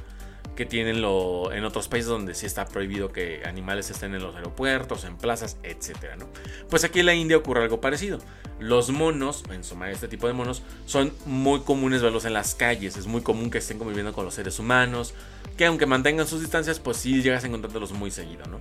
que 0.56 0.66
tienen 0.66 1.00
lo, 1.00 1.52
en 1.52 1.64
otros 1.64 1.86
países 1.86 2.08
donde 2.08 2.34
sí 2.34 2.46
está 2.46 2.66
prohibido 2.66 3.12
que 3.12 3.42
animales 3.44 3.90
estén 3.90 4.14
en 4.14 4.22
los 4.22 4.34
aeropuertos, 4.34 5.04
en 5.04 5.16
plazas, 5.16 5.58
etc. 5.62 6.16
¿no? 6.18 6.26
Pues 6.68 6.82
aquí 6.82 7.00
en 7.00 7.06
la 7.06 7.14
India 7.14 7.36
ocurre 7.36 7.62
algo 7.62 7.80
parecido. 7.80 8.18
Los 8.58 8.90
monos, 8.90 9.44
en 9.52 9.62
suma 9.62 9.90
este 9.90 10.08
tipo 10.08 10.26
de 10.26 10.32
monos, 10.32 10.62
son 10.86 11.12
muy 11.26 11.60
comunes 11.60 12.02
verlos 12.02 12.24
en 12.24 12.32
las 12.32 12.54
calles. 12.54 12.96
Es 12.96 13.06
muy 13.06 13.20
común 13.20 13.50
que 13.50 13.58
estén 13.58 13.78
conviviendo 13.78 14.12
con 14.12 14.24
los 14.24 14.34
seres 14.34 14.58
humanos, 14.58 15.14
que 15.56 15.66
aunque 15.66 15.86
mantengan 15.86 16.26
sus 16.26 16.40
distancias, 16.40 16.80
pues 16.80 16.96
sí 16.96 17.22
llegas 17.22 17.44
a 17.44 17.46
encontrarlos 17.46 17.92
muy 17.92 18.10
seguido, 18.10 18.46
¿no? 18.46 18.60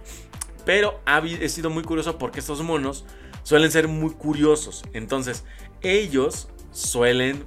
Pero 0.65 0.99
ha 1.05 1.21
sido 1.47 1.69
muy 1.69 1.83
curioso 1.83 2.17
porque 2.17 2.39
estos 2.39 2.61
monos 2.61 3.05
suelen 3.43 3.71
ser 3.71 3.87
muy 3.87 4.11
curiosos. 4.11 4.83
Entonces, 4.93 5.43
ellos 5.81 6.49
suelen 6.71 7.45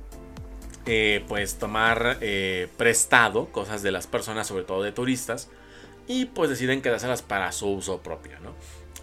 eh, 0.90 1.22
pues 1.28 1.58
tomar 1.58 2.16
eh, 2.22 2.66
prestado 2.78 3.52
cosas 3.52 3.82
de 3.82 3.90
las 3.90 4.06
personas, 4.06 4.46
sobre 4.46 4.64
todo 4.64 4.82
de 4.82 4.90
turistas, 4.90 5.50
y 6.06 6.24
pues 6.24 6.48
deciden 6.48 6.80
quedárselas 6.80 7.20
para 7.20 7.52
su 7.52 7.68
uso 7.68 8.02
propio, 8.02 8.40
¿no? 8.40 8.54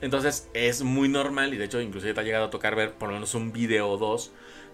Entonces 0.02 0.50
es 0.56 0.82
muy 0.82 1.10
normal 1.10 1.54
y 1.54 1.58
de 1.58 1.66
hecho 1.66 1.80
inclusive 1.80 2.16
te 2.16 2.20
ha 2.22 2.24
llegado 2.24 2.46
a 2.46 2.50
tocar 2.50 2.76
ver 2.76 2.94
por 2.94 3.10
lo 3.10 3.14
menos 3.14 3.36
un 3.36 3.52
video 3.52 3.88
o 3.88 3.98
dos 3.98 4.32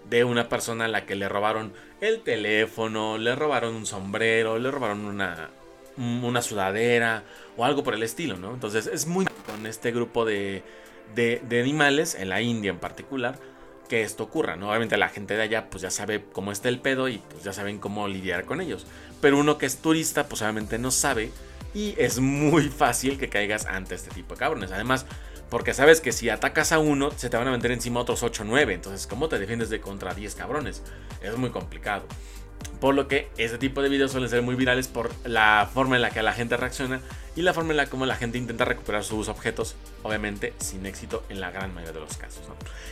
de 0.08 0.24
una 0.24 0.48
persona 0.48 0.86
a 0.86 0.88
la 0.88 1.04
que 1.04 1.14
le 1.14 1.28
robaron 1.28 1.74
el 2.00 2.22
teléfono, 2.22 3.18
le 3.18 3.36
robaron 3.36 3.74
un 3.74 3.84
sombrero, 3.84 4.58
le 4.58 4.70
robaron 4.70 5.04
una, 5.04 5.50
sudadera 6.40 7.24
o 7.58 7.66
algo 7.66 7.84
por 7.84 7.92
el 7.92 8.02
estilo, 8.02 8.38
¿no? 8.38 8.54
Entonces 8.54 8.86
es 8.86 9.06
muy 9.06 9.26
con 9.46 9.66
este 9.66 9.92
grupo 9.92 10.24
de 10.24 10.62
animales, 11.60 12.14
en 12.14 12.30
la 12.30 12.40
India 12.40 12.70
en 12.70 12.78
particular, 12.78 13.38
que 13.92 14.00
esto 14.00 14.22
ocurra, 14.22 14.56
¿no? 14.56 14.70
Obviamente 14.70 14.96
la 14.96 15.10
gente 15.10 15.36
de 15.36 15.42
allá 15.42 15.68
pues 15.68 15.82
ya 15.82 15.90
sabe 15.90 16.24
cómo 16.32 16.50
está 16.50 16.70
el 16.70 16.80
pedo 16.80 17.10
y 17.10 17.18
pues 17.18 17.44
ya 17.44 17.52
saben 17.52 17.78
cómo 17.78 18.08
lidiar 18.08 18.46
con 18.46 18.62
ellos. 18.62 18.86
Pero 19.20 19.38
uno 19.38 19.58
que 19.58 19.66
es 19.66 19.82
turista 19.82 20.28
pues 20.28 20.40
obviamente 20.40 20.78
no 20.78 20.90
sabe 20.90 21.30
y 21.74 21.94
es 21.98 22.18
muy 22.18 22.70
fácil 22.70 23.18
que 23.18 23.28
caigas 23.28 23.66
ante 23.66 23.94
este 23.94 24.08
tipo 24.08 24.32
de 24.32 24.38
cabrones. 24.38 24.72
Además, 24.72 25.04
porque 25.50 25.74
sabes 25.74 26.00
que 26.00 26.10
si 26.12 26.30
atacas 26.30 26.72
a 26.72 26.78
uno, 26.78 27.10
se 27.10 27.28
te 27.28 27.36
van 27.36 27.48
a 27.48 27.50
meter 27.50 27.70
encima 27.70 28.00
otros 28.00 28.22
8 28.22 28.44
o 28.44 28.46
9. 28.46 28.72
Entonces, 28.72 29.06
¿cómo 29.06 29.28
te 29.28 29.38
defiendes 29.38 29.68
de 29.68 29.82
contra 29.82 30.14
10 30.14 30.36
cabrones? 30.36 30.82
Es 31.20 31.36
muy 31.36 31.50
complicado. 31.50 32.06
Por 32.80 32.94
lo 32.94 33.08
que 33.08 33.28
este 33.36 33.58
tipo 33.58 33.82
de 33.82 33.88
videos 33.88 34.10
suelen 34.10 34.28
ser 34.28 34.42
muy 34.42 34.54
virales 34.54 34.88
por 34.88 35.10
la 35.24 35.68
forma 35.72 35.96
en 35.96 36.02
la 36.02 36.10
que 36.10 36.22
la 36.22 36.32
gente 36.32 36.56
reacciona 36.56 37.00
y 37.36 37.42
la 37.42 37.54
forma 37.54 37.70
en 37.70 37.76
la 37.76 37.86
que 37.86 37.96
la 37.96 38.16
gente 38.16 38.38
intenta 38.38 38.64
recuperar 38.64 39.04
sus 39.04 39.28
objetos, 39.28 39.76
obviamente 40.02 40.52
sin 40.58 40.84
éxito 40.86 41.24
en 41.28 41.40
la 41.40 41.50
gran 41.50 41.72
mayoría 41.74 41.92
de 41.92 42.00
los 42.00 42.16
casos. 42.16 42.42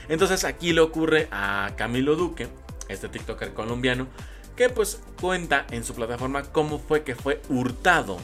Entonces 0.09 0.45
aquí 0.45 0.73
le 0.73 0.81
ocurre 0.81 1.29
a 1.31 1.73
Camilo 1.77 2.17
Duque, 2.17 2.49
este 2.89 3.09
TikToker 3.09 3.53
colombiano, 3.53 4.07
que 4.57 4.69
pues 4.69 5.01
cuenta 5.21 5.67
en 5.71 5.85
su 5.85 5.95
plataforma 5.95 6.43
cómo 6.45 6.79
fue 6.79 7.03
que 7.03 7.15
fue 7.15 7.41
hurtado 7.49 8.19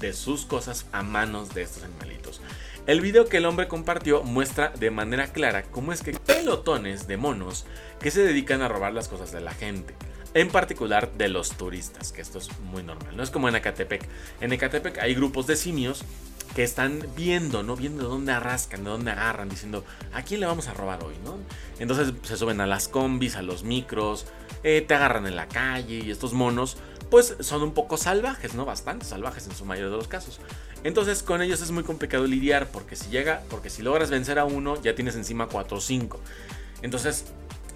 de 0.00 0.12
sus 0.12 0.44
cosas 0.44 0.86
a 0.92 1.02
manos 1.02 1.54
de 1.54 1.62
estos 1.62 1.84
animalitos. 1.84 2.40
El 2.86 3.00
video 3.00 3.26
que 3.26 3.36
el 3.36 3.46
hombre 3.46 3.68
compartió 3.68 4.24
muestra 4.24 4.70
de 4.70 4.90
manera 4.90 5.28
clara 5.28 5.62
cómo 5.62 5.92
es 5.92 6.02
que 6.02 6.12
pelotones 6.12 7.06
de 7.06 7.16
monos 7.16 7.64
que 8.00 8.10
se 8.10 8.24
dedican 8.24 8.60
a 8.60 8.68
robar 8.68 8.92
las 8.92 9.06
cosas 9.06 9.30
de 9.30 9.40
la 9.40 9.52
gente 9.52 9.94
en 10.34 10.48
particular 10.48 11.12
de 11.12 11.28
los 11.28 11.50
turistas, 11.52 12.12
que 12.12 12.22
esto 12.22 12.38
es 12.38 12.48
muy 12.60 12.82
normal, 12.82 13.16
no 13.16 13.22
es 13.22 13.30
como 13.30 13.48
en 13.48 13.56
Ecatepec. 13.56 14.08
En 14.40 14.52
Ecatepec 14.52 14.98
hay 14.98 15.14
grupos 15.14 15.46
de 15.46 15.56
simios 15.56 16.04
que 16.54 16.62
están 16.62 17.06
viendo, 17.16 17.62
¿no? 17.62 17.76
Viendo 17.76 18.02
de 18.02 18.08
dónde 18.08 18.32
arrascan, 18.32 18.84
de 18.84 18.90
dónde 18.90 19.10
agarran, 19.10 19.48
diciendo, 19.48 19.84
¿a 20.12 20.22
quién 20.22 20.40
le 20.40 20.46
vamos 20.46 20.68
a 20.68 20.74
robar 20.74 21.02
hoy, 21.02 21.14
no? 21.24 21.38
Entonces 21.78 22.12
se 22.22 22.36
suben 22.36 22.60
a 22.60 22.66
las 22.66 22.88
combis, 22.88 23.36
a 23.36 23.42
los 23.42 23.64
micros, 23.64 24.26
eh, 24.62 24.84
te 24.86 24.94
agarran 24.94 25.26
en 25.26 25.36
la 25.36 25.48
calle 25.48 26.02
y 26.04 26.10
estos 26.10 26.34
monos, 26.34 26.76
pues 27.10 27.36
son 27.40 27.62
un 27.62 27.72
poco 27.72 27.96
salvajes, 27.96 28.54
¿no? 28.54 28.64
Bastante 28.64 29.04
salvajes 29.04 29.46
en 29.46 29.54
su 29.54 29.64
mayoría 29.64 29.90
de 29.90 29.96
los 29.96 30.08
casos. 30.08 30.40
Entonces 30.84 31.22
con 31.22 31.42
ellos 31.42 31.62
es 31.62 31.70
muy 31.70 31.84
complicado 31.84 32.26
lidiar 32.26 32.68
porque 32.68 32.96
si 32.96 33.10
llega, 33.10 33.42
porque 33.48 33.70
si 33.70 33.82
logras 33.82 34.10
vencer 34.10 34.38
a 34.38 34.44
uno, 34.44 34.80
ya 34.82 34.94
tienes 34.94 35.16
encima 35.16 35.46
4 35.46 35.76
o 35.76 35.80
5. 35.80 36.20
Entonces 36.82 37.26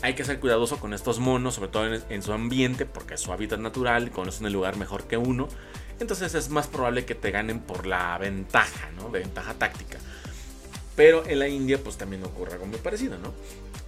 hay 0.03 0.15
que 0.15 0.25
ser 0.25 0.41
cuidadoso 0.41 0.79
con 0.79 0.95
estos 0.95 1.19
monos, 1.19 1.55
sobre 1.55 1.69
todo 1.69 1.87
en, 1.95 2.23
su 2.23 2.33
ambiente, 2.33 2.87
porque 2.87 3.15
es 3.15 3.21
su 3.21 3.33
hábitat 3.33 3.61
natural, 3.61 4.11
conocen 4.11 4.47
el 4.47 4.53
lugar 4.53 4.77
mejor 4.77 5.05
que 5.05 5.17
uno. 5.17 5.49
Entonces 6.01 6.35
es 6.35 6.51
más 6.51 6.67
probable 6.67 7.05
que 7.05 7.15
te 7.15 7.31
ganen 7.31 7.61
por 7.61 7.87
la 7.87 8.19
ventaja, 8.19 8.91
¿no? 8.97 9.11
Ventaja 9.11 9.55
táctica. 9.55 9.99
Pero 10.97 11.25
en 11.27 11.39
la 11.39 11.49
India 11.49 11.79
pues 11.83 11.97
también 11.97 12.25
ocurre 12.25 12.55
algo 12.55 12.67
muy 12.67 12.79
parecido, 12.79 13.19
¿no? 13.19 13.33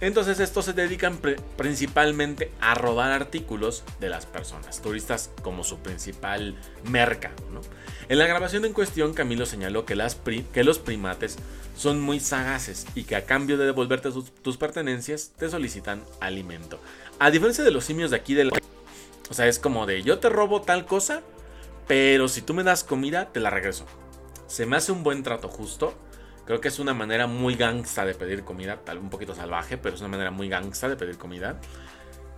Entonces 0.01 0.39
estos 0.39 0.63
se 0.63 0.73
dedican 0.73 1.19
principalmente 1.57 2.51
a 2.61 2.73
robar 2.73 3.11
artículos 3.11 3.83
de 3.99 4.07
las 4.07 4.25
personas, 4.25 4.81
turistas 4.81 5.29
como 5.41 5.65
su 5.65 5.79
principal 5.79 6.55
mercado, 6.85 7.35
¿no? 7.51 7.59
En 8.07 8.17
la 8.17 8.25
grabación 8.25 8.65
en 8.65 8.73
cuestión, 8.73 9.13
Camilo 9.13 9.45
señaló 9.45 9.85
que, 9.85 9.95
las 9.95 10.17
que 10.53 10.63
los 10.63 10.79
primates 10.79 11.37
son 11.75 12.01
muy 12.01 12.19
sagaces 12.19 12.87
y 12.95 13.03
que 13.03 13.15
a 13.15 13.25
cambio 13.25 13.57
de 13.57 13.65
devolverte 13.65 14.09
tus, 14.11 14.57
pertenencias 14.57 15.31
te 15.37 15.49
solicitan 15.49 16.03
alimento. 16.19 16.79
A 17.19 17.29
diferencia 17.29 17.63
de 17.63 17.71
los 17.71 17.85
simios 17.85 18.09
de 18.09 18.17
aquí 18.17 18.33
del... 18.33 18.51
O 19.29 19.33
sea, 19.33 19.47
es 19.47 19.59
como 19.59 19.85
de 19.85 20.01
yo 20.01 20.19
te 20.19 20.27
robo 20.27 20.61
tal 20.61 20.85
cosa, 20.85 21.21
pero 21.87 22.27
si 22.27 22.41
tú 22.41 22.53
me 22.53 22.63
das 22.63 22.83
comida, 22.83 23.31
te 23.31 23.39
la 23.39 23.49
regreso. 23.49 23.85
Se 24.47 24.65
me 24.65 24.75
hace 24.75 24.91
un 24.91 25.03
buen 25.03 25.21
trato 25.21 25.47
justo. 25.47 25.93
Creo 26.49 26.59
que 26.59 26.69
es 26.69 26.79
una 26.79 26.95
manera 26.95 27.27
muy 27.27 27.53
gangsta 27.53 28.03
de 28.07 28.15
pedir 28.15 28.43
comida, 28.43 28.79
tal 28.83 28.97
un 28.97 29.11
poquito 29.11 29.35
salvaje, 29.35 29.77
pero 29.77 29.93
es 29.93 30.01
una 30.01 30.09
manera 30.09 30.31
muy 30.31 30.49
gangsta 30.49 30.89
de 30.89 30.95
pedir 30.95 31.15
comida. 31.15 31.59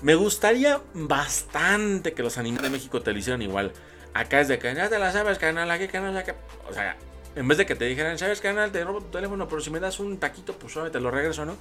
Me 0.02 0.16
gustaría 0.16 0.82
bastante 0.94 2.12
que 2.12 2.22
los 2.22 2.38
animales 2.38 2.64
de 2.64 2.78
México 2.78 3.02
te 3.02 3.14
lo 3.14 3.20
hicieran 3.20 3.42
igual. 3.42 3.72
Acá 4.14 4.42
es 4.42 4.50
de 4.50 4.60
que 4.60 4.76
ya 4.76 4.90
te 4.90 5.00
la 5.00 5.14
sabes, 5.14 5.38
canal, 5.38 5.72
aquí, 5.72 5.88
canal, 5.88 6.18
aquí. 6.18 6.32
O 6.70 6.74
sea, 6.74 6.98
En 7.38 7.48
vez 7.48 7.58
de 7.58 7.66
que 7.66 7.74
te 7.74 7.86
dijeran, 7.86 8.20
¿sabes, 8.20 8.42
canal? 8.42 8.74
Te 8.74 8.84
robo 8.84 9.00
tu 9.00 9.12
teléfono, 9.12 9.48
pero 9.48 9.62
si 9.62 9.70
me 9.70 9.80
das 9.80 10.02
un 10.02 10.18
taquito, 10.18 10.60
pues 10.60 10.74
suave, 10.74 10.90
te 10.90 11.00
lo 11.00 11.10
regreso, 11.10 11.46
¿no? 11.46 11.56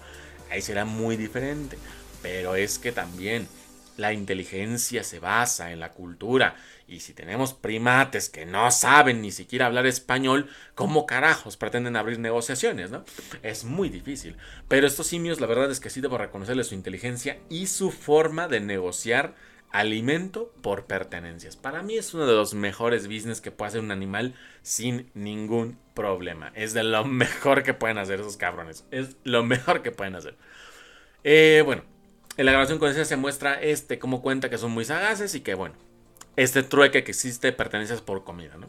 Ahí 0.50 0.60
será 0.60 0.84
muy 0.84 1.16
diferente. 1.16 1.78
Pero 2.20 2.56
es 2.56 2.80
que 2.80 2.90
también 2.90 3.46
la 4.00 4.12
inteligencia 4.12 5.04
se 5.04 5.20
basa 5.20 5.70
en 5.70 5.80
la 5.80 5.92
cultura. 5.92 6.56
Y 6.88 7.00
si 7.00 7.12
tenemos 7.12 7.54
primates 7.54 8.28
que 8.28 8.46
no 8.46 8.70
saben 8.70 9.20
ni 9.20 9.30
siquiera 9.30 9.66
hablar 9.66 9.86
español, 9.86 10.48
¿cómo 10.74 11.06
carajos 11.06 11.56
pretenden 11.56 11.96
abrir 11.96 12.18
negociaciones? 12.18 12.90
¿no? 12.90 13.04
Es 13.42 13.64
muy 13.64 13.88
difícil. 13.88 14.36
Pero 14.66 14.86
estos 14.86 15.06
simios, 15.06 15.40
la 15.40 15.46
verdad 15.46 15.70
es 15.70 15.78
que 15.78 15.90
sí 15.90 16.00
debo 16.00 16.18
reconocerles 16.18 16.68
su 16.68 16.74
inteligencia 16.74 17.38
y 17.48 17.66
su 17.66 17.90
forma 17.90 18.48
de 18.48 18.60
negociar 18.60 19.34
alimento 19.70 20.52
por 20.62 20.86
pertenencias. 20.86 21.56
Para 21.56 21.82
mí 21.82 21.96
es 21.96 22.12
uno 22.12 22.26
de 22.26 22.34
los 22.34 22.54
mejores 22.54 23.06
business 23.06 23.40
que 23.40 23.52
puede 23.52 23.68
hacer 23.68 23.80
un 23.80 23.92
animal 23.92 24.34
sin 24.62 25.10
ningún 25.14 25.78
problema. 25.94 26.50
Es 26.54 26.74
de 26.74 26.82
lo 26.82 27.04
mejor 27.06 27.62
que 27.62 27.74
pueden 27.74 27.98
hacer 27.98 28.20
esos 28.20 28.36
cabrones. 28.36 28.84
Es 28.90 29.16
lo 29.24 29.44
mejor 29.44 29.82
que 29.82 29.92
pueden 29.92 30.16
hacer. 30.16 30.36
Eh, 31.22 31.62
bueno, 31.64 31.84
en 32.36 32.46
la 32.46 32.52
grabación 32.52 32.78
con 32.78 32.94
se 32.94 33.16
muestra 33.16 33.60
este 33.60 33.98
cómo 33.98 34.22
cuenta 34.22 34.50
que 34.50 34.58
son 34.58 34.70
muy 34.70 34.84
sagaces 34.84 35.34
y 35.34 35.40
que 35.40 35.54
bueno, 35.54 35.74
este 36.36 36.62
trueque 36.62 37.04
que 37.04 37.10
existe 37.10 37.52
pertenencias 37.52 38.00
por 38.00 38.24
comida, 38.24 38.56
¿no? 38.56 38.68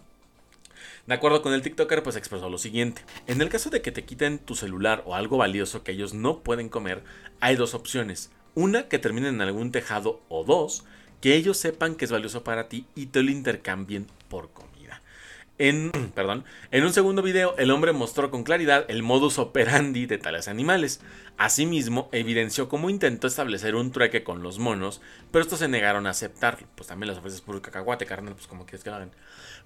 De 1.07 1.15
acuerdo 1.15 1.41
con 1.41 1.53
el 1.53 1.61
TikToker, 1.61 2.03
pues 2.03 2.15
expresó 2.15 2.49
lo 2.49 2.57
siguiente. 2.57 3.03
En 3.27 3.41
el 3.41 3.49
caso 3.49 3.69
de 3.69 3.81
que 3.81 3.91
te 3.91 4.03
quiten 4.03 4.39
tu 4.39 4.55
celular 4.55 5.03
o 5.05 5.15
algo 5.15 5.37
valioso 5.37 5.83
que 5.83 5.91
ellos 5.91 6.13
no 6.13 6.39
pueden 6.39 6.69
comer, 6.69 7.03
hay 7.39 7.55
dos 7.55 7.73
opciones. 7.73 8.31
Una, 8.53 8.87
que 8.87 8.99
termine 8.99 9.29
en 9.29 9.41
algún 9.41 9.71
tejado 9.71 10.21
o 10.29 10.43
dos, 10.43 10.83
que 11.19 11.35
ellos 11.35 11.57
sepan 11.57 11.95
que 11.95 12.05
es 12.05 12.11
valioso 12.11 12.43
para 12.43 12.69
ti 12.69 12.85
y 12.95 13.07
te 13.07 13.23
lo 13.23 13.31
intercambien 13.31 14.07
por 14.29 14.51
comida. 14.51 14.70
En, 15.61 15.91
perdón, 16.15 16.43
en 16.71 16.83
un 16.83 16.91
segundo 16.91 17.21
video, 17.21 17.55
el 17.59 17.69
hombre 17.69 17.93
mostró 17.93 18.31
con 18.31 18.43
claridad 18.43 18.83
el 18.87 19.03
modus 19.03 19.37
operandi 19.37 20.07
de 20.07 20.17
tales 20.17 20.47
animales. 20.47 21.01
Asimismo, 21.37 22.09
evidenció 22.11 22.67
cómo 22.67 22.89
intentó 22.89 23.27
establecer 23.27 23.75
un 23.75 23.91
trueque 23.91 24.23
con 24.23 24.41
los 24.41 24.57
monos, 24.57 25.01
pero 25.29 25.43
estos 25.43 25.59
se 25.59 25.67
negaron 25.67 26.07
a 26.07 26.11
aceptarlo. 26.11 26.65
Pues 26.73 26.87
también 26.87 27.09
les 27.09 27.19
ofreces 27.19 27.41
puro 27.41 27.61
cacahuate, 27.61 28.07
carnal, 28.07 28.33
pues 28.33 28.47
como 28.47 28.65
quieres 28.65 28.83
que 28.83 28.89
lo 28.89 28.95
hagan. 28.95 29.11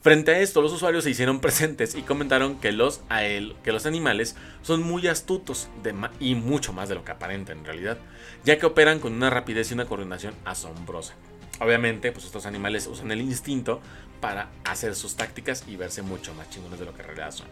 Frente 0.02 0.32
a 0.32 0.40
esto, 0.40 0.62
los 0.62 0.74
usuarios 0.74 1.06
se 1.06 1.12
hicieron 1.12 1.40
presentes 1.42 1.96
y 1.96 2.02
comentaron 2.02 2.60
que 2.60 2.74
los, 2.74 3.00
a 3.08 3.24
él, 3.24 3.56
que 3.64 3.72
los 3.72 3.86
animales 3.86 4.36
son 4.64 4.84
muy 4.84 5.08
astutos 5.08 5.70
y 6.20 6.36
mucho 6.36 6.74
más 6.74 6.90
de 6.90 6.96
lo 6.96 7.06
que 7.06 7.14
aparentan 7.14 7.60
en 7.60 7.66
realidad, 7.66 8.00
ya 8.44 8.60
que 8.60 8.66
operan 8.66 9.00
con 9.00 9.14
una 9.14 9.30
rapidez 9.30 9.72
y 9.72 9.76
una 9.76 9.86
coordinación 9.86 10.36
asombrosa. 10.44 11.16
Obviamente, 11.62 12.12
pues 12.12 12.26
estos 12.26 12.46
animales 12.46 12.86
usan 12.88 13.12
el 13.12 13.22
instinto 13.22 13.80
para 14.20 14.50
hacer 14.64 14.96
sus 14.96 15.16
tácticas 15.16 15.64
y 15.68 15.76
verse 15.76 16.02
mucho 16.02 16.34
más 16.34 16.50
chingones 16.50 16.80
de 16.80 16.86
lo 16.86 16.94
que 16.94 17.02
en 17.02 17.08
realidad 17.08 17.32
son. 17.32 17.48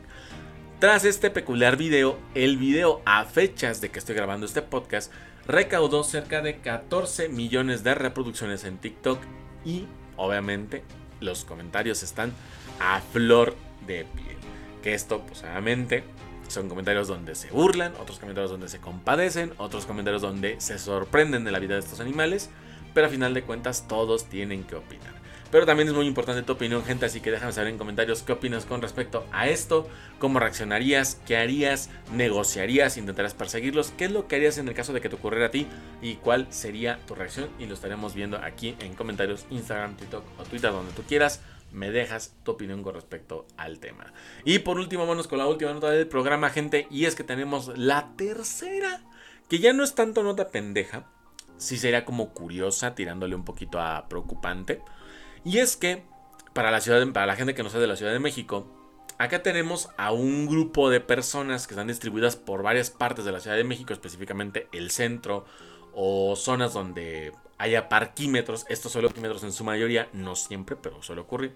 Tras 0.80 1.06
este 1.06 1.30
peculiar 1.30 1.78
video, 1.78 2.18
el 2.36 2.58
video 2.58 3.02
a 3.06 3.24
fechas 3.26 3.80
de 3.80 3.90
que 3.90 4.00
estoy 4.00 4.16
grabando 4.16 4.46
este 4.46 4.62
podcast 4.62 5.12
recaudó 5.48 6.04
cerca 6.04 6.42
de 6.42 6.58
14 6.58 7.30
millones 7.30 7.84
de 7.84 7.96
reproducciones 7.96 8.64
en 8.66 8.78
TikTok 8.78 9.20
y 9.66 9.86
obviamente 10.18 10.84
los 11.22 11.46
comentarios 11.46 12.04
están 12.04 12.34
a 12.80 13.00
flor 13.00 13.56
de 13.88 14.06
piel. 14.16 14.38
Que 14.82 14.94
esto, 14.94 15.22
pues 15.22 15.44
obviamente, 15.44 16.04
son 16.50 16.68
comentarios 16.68 17.08
donde 17.08 17.36
se 17.36 17.50
burlan, 17.50 17.94
otros 18.02 18.20
comentarios 18.20 18.52
donde 18.52 18.68
se 18.68 18.80
compadecen, 18.80 19.54
otros 19.58 19.86
comentarios 19.86 20.22
donde 20.22 20.60
se 20.60 20.78
sorprenden 20.78 21.46
de 21.46 21.52
la 21.52 21.60
vida 21.60 21.76
de 21.76 21.80
estos 21.80 22.02
animales 22.02 22.50
pero 22.94 23.08
a 23.08 23.10
final 23.10 23.34
de 23.34 23.44
cuentas 23.44 23.88
todos 23.88 24.26
tienen 24.26 24.64
que 24.64 24.76
opinar. 24.76 25.23
Pero 25.54 25.68
también 25.68 25.88
es 25.88 25.94
muy 25.94 26.08
importante 26.08 26.42
tu 26.42 26.54
opinión, 26.54 26.84
gente, 26.84 27.06
así 27.06 27.22
que 27.22 27.30
déjame 27.30 27.52
saber 27.52 27.70
en 27.70 27.78
comentarios 27.78 28.24
qué 28.24 28.32
opinas 28.32 28.66
con 28.66 28.82
respecto 28.82 29.24
a 29.32 29.48
esto, 29.48 29.88
cómo 30.18 30.40
reaccionarías, 30.40 31.22
qué 31.28 31.38
harías, 31.38 31.92
negociarías, 32.12 32.98
intentarás 32.98 33.36
perseguirlos, 33.36 33.92
qué 33.92 34.06
es 34.06 34.12
lo 34.12 34.28
que 34.28 34.38
harías 34.38 34.58
en 34.58 34.68
el 34.68 34.74
caso 34.74 34.94
de 34.94 35.02
que 35.02 35.10
te 35.10 35.16
ocurriera 35.16 35.46
a 35.46 35.52
ti 35.52 35.68
y 36.02 36.16
cuál 36.16 36.48
sería 36.50 36.98
tu 37.06 37.14
reacción 37.14 37.50
y 37.60 37.68
lo 37.68 37.76
estaremos 37.76 38.16
viendo 38.16 38.38
aquí 38.38 38.76
en 38.80 38.96
comentarios 38.96 39.46
Instagram, 39.52 39.96
TikTok 39.96 40.24
o 40.40 40.44
Twitter, 40.44 40.72
donde 40.72 40.92
tú 40.94 41.04
quieras. 41.04 41.40
Me 41.72 41.92
dejas 41.92 42.34
tu 42.44 42.54
opinión 42.54 42.82
con 42.82 42.96
respecto 42.96 43.46
al 43.56 43.78
tema. 43.78 44.12
Y 44.46 44.58
por 44.58 44.80
último, 44.80 45.06
vamos 45.06 45.28
con 45.28 45.38
la 45.38 45.46
última 45.46 45.72
nota 45.72 45.92
del 45.92 46.08
programa, 46.08 46.50
gente, 46.50 46.88
y 46.90 47.06
es 47.06 47.14
que 47.14 47.24
tenemos 47.24 47.78
la 47.78 48.10
tercera, 48.18 49.04
que 49.50 49.60
ya 49.60 49.72
no 49.72 49.84
es 49.84 49.94
tanto 49.94 50.24
nota 50.24 50.50
pendeja, 50.50 51.12
sí 51.58 51.78
sería 51.78 52.06
como 52.06 52.34
curiosa, 52.34 52.96
tirándole 52.96 53.36
un 53.36 53.46
poquito 53.46 53.80
a 53.80 54.10
preocupante. 54.10 54.82
Y 55.46 55.60
es 55.60 55.76
que 55.76 56.04
para 56.54 56.72
la, 56.72 56.82
ciudad, 56.82 57.06
para 57.12 57.26
la 57.26 57.36
gente 57.36 57.54
que 57.54 57.64
no 57.64 57.70
sabe 57.70 57.82
de 57.82 57.88
la 57.88 57.96
Ciudad 57.96 58.14
de 58.14 58.20
México, 58.20 58.68
acá 59.18 59.44
tenemos 59.44 59.90
a 59.98 60.12
un 60.12 60.46
grupo 60.46 60.90
de 60.90 61.00
personas 61.00 61.68
que 61.68 61.74
están 61.74 61.88
distribuidas 61.88 62.36
por 62.36 62.64
varias 62.64 62.90
partes 62.90 63.26
de 63.26 63.32
la 63.32 63.40
Ciudad 63.40 63.58
de 63.58 63.64
México, 63.64 63.94
específicamente 63.94 64.68
el 64.72 64.92
centro 64.92 65.46
o 65.94 66.36
zonas 66.36 66.74
donde 66.74 67.34
haya 67.58 67.90
parquímetros. 67.90 68.66
Estos 68.70 68.92
son 68.92 69.04
parquímetros 69.04 69.44
en 69.44 69.52
su 69.52 69.64
mayoría, 69.64 70.10
no 70.14 70.36
siempre, 70.36 70.76
pero 70.76 71.02
suele 71.02 71.22
ocurrir. 71.22 71.56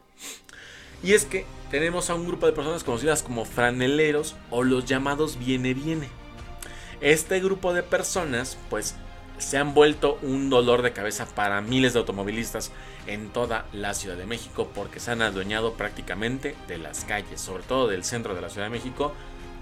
Y 1.03 1.13
es 1.13 1.25
que 1.25 1.45
tenemos 1.69 2.09
a 2.09 2.15
un 2.15 2.25
grupo 2.25 2.47
de 2.47 2.53
personas 2.53 2.83
conocidas 2.83 3.21
como 3.21 3.45
franeleros 3.45 4.35
o 4.49 4.63
los 4.63 4.85
llamados 4.85 5.37
viene 5.37 5.73
viene. 5.73 6.09
Este 7.01 7.39
grupo 7.39 7.73
de 7.73 7.83
personas 7.83 8.57
pues 8.69 8.95
se 9.37 9.57
han 9.57 9.73
vuelto 9.73 10.17
un 10.21 10.49
dolor 10.49 10.81
de 10.81 10.93
cabeza 10.93 11.25
para 11.25 11.61
miles 11.61 11.93
de 11.93 11.99
automovilistas 11.99 12.71
en 13.05 13.29
toda 13.29 13.65
la 13.71 13.93
Ciudad 13.93 14.17
de 14.17 14.25
México 14.25 14.69
porque 14.73 14.99
se 14.99 15.11
han 15.11 15.21
adueñado 15.21 15.73
prácticamente 15.73 16.55
de 16.67 16.77
las 16.77 17.05
calles, 17.05 17.39
sobre 17.39 17.63
todo 17.63 17.87
del 17.87 18.03
centro 18.03 18.35
de 18.35 18.41
la 18.41 18.49
Ciudad 18.49 18.67
de 18.67 18.71
México, 18.71 19.13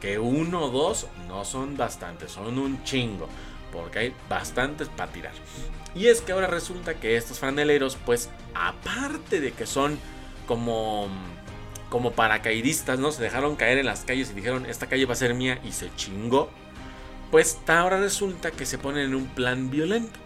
que 0.02 0.20
uno 0.20 0.66
o 0.66 0.70
dos 0.70 1.08
no 1.28 1.46
son 1.46 1.78
bastantes, 1.78 2.32
son 2.32 2.58
un 2.58 2.84
chingo, 2.84 3.28
porque 3.72 4.00
hay 4.00 4.14
bastantes 4.30 4.90
para 4.90 5.12
tirar. 5.12 5.34
Y 5.94 6.08
es 6.08 6.22
que 6.22 6.32
ahora 6.32 6.48
resulta 6.48 6.96
que 6.96 7.18
estos 7.18 7.40
franeleros, 7.40 7.98
pues 8.06 8.30
aparte 8.54 9.40
de 9.40 9.52
que 9.52 9.66
son 9.66 10.00
como 10.48 11.08
como 11.90 12.12
paracaidistas, 12.12 13.00
¿no? 13.00 13.12
Se 13.12 13.24
dejaron 13.24 13.56
caer 13.56 13.78
en 13.78 13.86
las 13.86 14.02
calles 14.02 14.32
y 14.32 14.34
dijeron, 14.34 14.66
esta 14.66 14.88
calle 14.88 15.06
va 15.06 15.14
a 15.14 15.16
ser 15.16 15.34
mía 15.34 15.62
y 15.64 15.72
se 15.72 15.96
chingó 15.96 16.50
pues 17.36 17.60
ahora 17.68 18.00
resulta 18.00 18.50
que 18.52 18.66
se 18.66 18.78
ponen 18.78 19.08
en 19.08 19.14
un 19.14 19.28
plan 19.28 19.70
violento. 19.70 20.18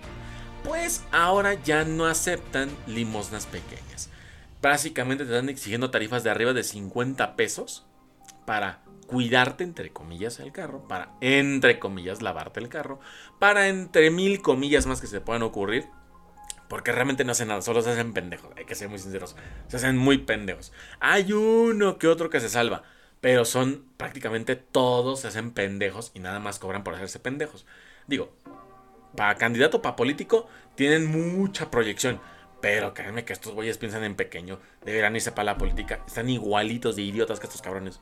Pues 0.64 1.04
ahora 1.12 1.56
ya 1.56 1.84
no 1.84 2.06
aceptan 2.06 2.70
limosnas 2.86 3.48
pequeñas. 3.48 4.12
Básicamente 4.62 5.26
te 5.26 5.32
están 5.34 5.50
exigiendo 5.50 5.90
tarifas 5.90 6.24
de 6.24 6.30
arriba 6.30 6.54
de 6.54 6.64
50 6.64 7.36
pesos 7.36 7.88
para 8.46 8.84
cuidarte, 9.08 9.64
entre 9.64 9.92
comillas, 9.92 10.40
el 10.40 10.52
carro, 10.52 10.88
para, 10.88 11.14
entre 11.20 11.80
comillas, 11.80 12.22
lavarte 12.22 12.60
el 12.60 12.70
carro, 12.70 13.00
para 13.40 13.70
entre 13.70 14.12
mil 14.12 14.44
comillas 14.44 14.86
más 14.86 15.02
que 15.02 15.08
se 15.08 15.20
puedan 15.20 15.42
ocurrir, 15.42 15.88
porque 16.68 16.92
realmente 16.92 17.26
no 17.26 17.32
hacen 17.32 17.48
nada, 17.48 17.64
solo 17.64 17.82
se 17.82 17.90
hacen 17.90 18.14
pendejos, 18.14 18.52
hay 18.56 18.66
que 18.66 18.76
ser 18.76 18.88
muy 18.88 19.00
sinceros, 19.00 19.36
se 19.68 19.78
hacen 19.78 19.98
muy 19.98 20.20
pendejos. 20.20 20.72
Hay 21.00 21.34
uno 21.34 21.98
que 21.98 22.08
otro 22.08 22.30
que 22.30 22.40
se 22.40 22.50
salva, 22.50 22.84
pero 23.22 23.46
son 23.46 23.86
prácticamente 23.98 24.56
todos 24.56 25.22
se 25.22 25.28
hacen 25.28 25.52
pendejos 25.52 26.12
y 26.14 26.20
nada 26.20 26.40
más 26.40 26.60
cobran 26.60 26.84
por 26.84 26.96
hacerse 26.96 27.20
pendejos. 27.20 27.66
Digo, 28.08 28.34
para 29.16 29.36
candidato, 29.36 29.82
para 29.82 29.96
político, 29.96 30.48
tienen 30.76 31.06
mucha 31.06 31.70
proyección. 31.72 32.20
Pero 32.62 32.94
créanme 32.94 33.24
que 33.24 33.34
estos 33.34 33.54
güeyes 33.54 33.78
piensan 33.78 34.04
en 34.04 34.16
pequeño. 34.16 34.60
Deberán 34.84 35.16
irse 35.16 35.32
para 35.32 35.46
la 35.46 35.58
política. 35.58 36.04
Están 36.06 36.30
igualitos 36.30 36.96
de 36.96 37.04
idiotas 37.04 37.40
que 37.40 37.48
estos 37.48 37.62
cabrones. 37.62 38.02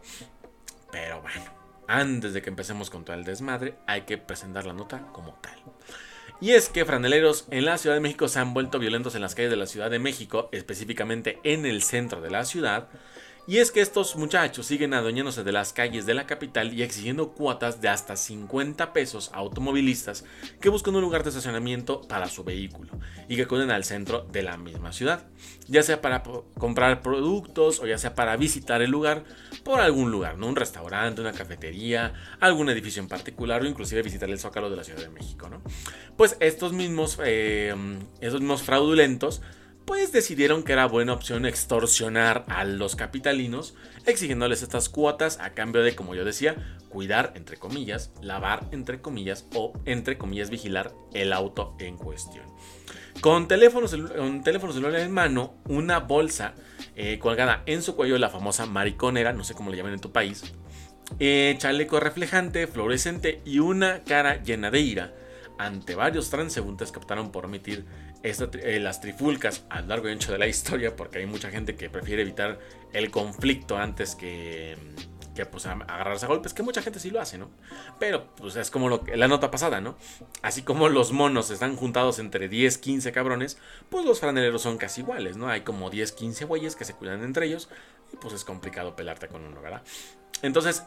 Pero 0.91 1.21
bueno, 1.21 1.45
antes 1.87 2.33
de 2.33 2.41
que 2.41 2.49
empecemos 2.49 2.89
con 2.89 3.05
todo 3.05 3.15
el 3.15 3.23
desmadre, 3.23 3.75
hay 3.85 4.01
que 4.01 4.17
presentar 4.17 4.65
la 4.65 4.73
nota 4.73 5.07
como 5.13 5.33
tal. 5.35 5.61
Y 6.39 6.51
es 6.51 6.69
que 6.69 6.85
franeleros 6.85 7.45
en 7.49 7.65
la 7.65 7.77
Ciudad 7.77 7.95
de 7.95 8.01
México 8.01 8.27
se 8.27 8.39
han 8.39 8.53
vuelto 8.53 8.77
violentos 8.77 9.15
en 9.15 9.21
las 9.21 9.33
calles 9.33 9.49
de 9.51 9.57
la 9.57 9.65
Ciudad 9.65 9.89
de 9.89 9.99
México, 9.99 10.49
específicamente 10.51 11.39
en 11.43 11.65
el 11.65 11.81
centro 11.81 12.21
de 12.21 12.29
la 12.29 12.45
ciudad, 12.45 12.89
y 13.47 13.59
es 13.59 13.71
que 13.71 13.79
estos 13.79 14.17
muchachos 14.17 14.65
siguen 14.65 14.93
adueñándose 14.93 15.45
de 15.45 15.53
las 15.53 15.71
calles 15.71 16.05
de 16.05 16.13
la 16.13 16.27
capital 16.27 16.73
y 16.73 16.83
exigiendo 16.83 17.31
cuotas 17.31 17.79
de 17.79 17.87
hasta 17.87 18.17
50 18.17 18.91
pesos 18.91 19.31
a 19.33 19.37
automovilistas 19.37 20.25
que 20.59 20.67
buscan 20.67 20.95
un 20.95 21.01
lugar 21.01 21.23
de 21.23 21.29
estacionamiento 21.29 22.01
para 22.01 22.27
su 22.27 22.43
vehículo 22.43 22.91
y 23.29 23.37
que 23.37 23.43
acuden 23.43 23.71
al 23.71 23.85
centro 23.85 24.27
de 24.31 24.43
la 24.43 24.57
misma 24.57 24.91
ciudad, 24.91 25.25
ya 25.67 25.81
sea 25.81 26.01
para 26.01 26.23
comprar 26.57 27.01
productos 27.01 27.79
o 27.79 27.87
ya 27.87 27.97
sea 27.97 28.15
para 28.15 28.35
visitar 28.35 28.81
el 28.81 28.91
lugar 28.91 29.23
por 29.63 29.79
algún 29.79 30.11
lugar, 30.11 30.37
¿no? 30.37 30.47
Un 30.47 30.57
restaurante, 30.57 31.21
una 31.21 31.31
cafetería, 31.31 32.13
algún 32.41 32.69
edificio 32.69 33.01
en 33.01 33.07
particular 33.07 33.61
o 33.61 33.65
inclusive 33.65 34.01
visitar 34.01 34.29
el 34.29 34.39
Zócalo 34.39 34.69
de 34.69 34.75
la 34.75 34.83
Ciudad 34.83 35.01
de 35.01 35.09
México, 35.09 35.47
¿no? 35.49 35.61
Pues 36.17 36.35
estos 36.41 36.73
mismos, 36.73 37.17
eh, 37.23 37.73
estos 38.19 38.41
mismos 38.41 38.63
fraudulentos 38.63 39.41
pues 39.87 40.11
decidieron 40.11 40.63
que 40.63 40.73
era 40.73 40.85
buena 40.85 41.13
opción 41.13 41.45
extorsionar 41.45 42.43
a 42.49 42.65
los 42.65 42.97
capitalinos, 42.97 43.73
exigiéndoles 44.05 44.61
estas 44.61 44.89
cuotas 44.89 45.39
a 45.39 45.51
cambio 45.51 45.81
de, 45.81 45.95
como 45.95 46.13
yo 46.13 46.25
decía, 46.25 46.77
cuidar, 46.89 47.31
entre 47.35 47.55
comillas, 47.55 48.11
lavar, 48.21 48.67
entre 48.71 48.99
comillas, 49.01 49.45
o, 49.55 49.71
entre 49.85 50.17
comillas, 50.17 50.49
vigilar 50.49 50.93
el 51.13 51.31
auto 51.31 51.73
en 51.79 51.95
cuestión. 51.95 52.43
Con 53.21 53.47
teléfono, 53.47 53.87
teléfono 54.43 54.73
celular 54.73 54.99
en 54.99 55.11
mano, 55.11 55.55
una 55.69 55.99
bolsa 56.01 56.53
eh, 56.97 57.17
colgada 57.17 57.63
en 57.65 57.81
su 57.81 57.95
cuello, 57.95 58.17
la 58.17 58.29
famosa 58.29 58.65
mariconera, 58.65 59.31
no 59.31 59.45
sé 59.45 59.53
cómo 59.53 59.71
le 59.71 59.77
llaman 59.77 59.93
en 59.93 60.01
tu 60.01 60.11
país, 60.11 60.43
eh, 61.17 61.55
chaleco 61.59 62.01
reflejante, 62.01 62.67
fluorescente 62.67 63.41
y 63.45 63.59
una 63.59 64.03
cara 64.03 64.43
llena 64.43 64.69
de 64.69 64.81
ira 64.81 65.13
ante 65.57 65.95
varios 65.95 66.29
transeúntes 66.29 66.91
que 66.91 66.99
optaron 66.99 67.31
por 67.31 67.45
omitir 67.45 67.85
eh, 68.23 68.79
las 68.79 69.01
trifulcas 69.01 69.63
a 69.69 69.81
lo 69.81 69.87
largo 69.87 70.09
y 70.09 70.11
ancho 70.11 70.31
de 70.31 70.37
la 70.37 70.47
historia, 70.47 70.95
porque 70.95 71.19
hay 71.19 71.25
mucha 71.25 71.49
gente 71.49 71.75
que 71.75 71.89
prefiere 71.89 72.21
evitar 72.21 72.59
el 72.93 73.11
conflicto 73.11 73.77
antes 73.77 74.15
que, 74.15 74.77
pues, 75.51 75.65
agarrarse 75.65 76.25
a 76.25 76.27
golpes, 76.27 76.53
que 76.53 76.63
mucha 76.63 76.81
gente 76.81 76.99
sí 76.99 77.11
lo 77.11 77.21
hace, 77.21 77.37
¿no? 77.37 77.49
Pero 77.99 78.35
pues 78.35 78.55
es 78.55 78.71
como 78.71 78.89
lo, 78.89 79.03
la 79.15 79.27
nota 79.27 79.51
pasada, 79.51 79.81
¿no? 79.81 79.95
Así 80.41 80.63
como 80.63 80.89
los 80.89 81.11
monos 81.11 81.51
están 81.51 81.75
juntados 81.75 82.19
entre 82.19 82.49
10, 82.49 82.77
15 82.77 83.11
cabrones, 83.11 83.57
pues 83.89 84.05
los 84.05 84.19
franeleros 84.19 84.61
son 84.61 84.77
casi 84.77 85.01
iguales, 85.01 85.37
¿no? 85.37 85.49
Hay 85.49 85.61
como 85.61 85.89
10, 85.89 86.11
15 86.11 86.45
güeyes 86.45 86.75
que 86.75 86.85
se 86.85 86.93
cuidan 86.93 87.23
entre 87.23 87.45
ellos 87.45 87.69
y 88.11 88.17
pues 88.17 88.33
es 88.33 88.43
complicado 88.43 88.95
pelarte 88.95 89.27
con 89.27 89.43
uno, 89.43 89.61
¿verdad? 89.61 89.83
Entonces, 90.41 90.83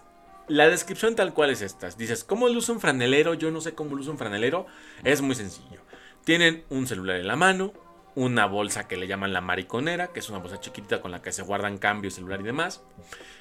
la 0.50 0.68
descripción 0.68 1.14
tal 1.14 1.32
cual 1.32 1.50
es 1.50 1.62
esta. 1.62 1.88
Dices, 1.90 2.24
¿cómo 2.24 2.46
usa 2.46 2.74
un 2.74 2.80
franelero? 2.80 3.34
Yo 3.34 3.52
no 3.52 3.60
sé 3.60 3.74
cómo 3.74 3.94
usa 3.94 4.10
un 4.10 4.18
franelero. 4.18 4.66
Es 5.04 5.20
muy 5.22 5.36
sencillo. 5.36 5.79
Tienen 6.24 6.64
un 6.68 6.86
celular 6.86 7.16
en 7.16 7.26
la 7.26 7.36
mano, 7.36 7.72
una 8.14 8.46
bolsa 8.46 8.88
que 8.88 8.96
le 8.96 9.06
llaman 9.06 9.32
la 9.32 9.40
mariconera, 9.40 10.08
que 10.08 10.20
es 10.20 10.28
una 10.28 10.38
bolsa 10.38 10.60
chiquitita 10.60 11.00
con 11.00 11.10
la 11.10 11.22
que 11.22 11.32
se 11.32 11.42
guardan 11.42 11.78
cambio, 11.78 12.10
celular 12.10 12.40
y 12.40 12.44
demás. 12.44 12.82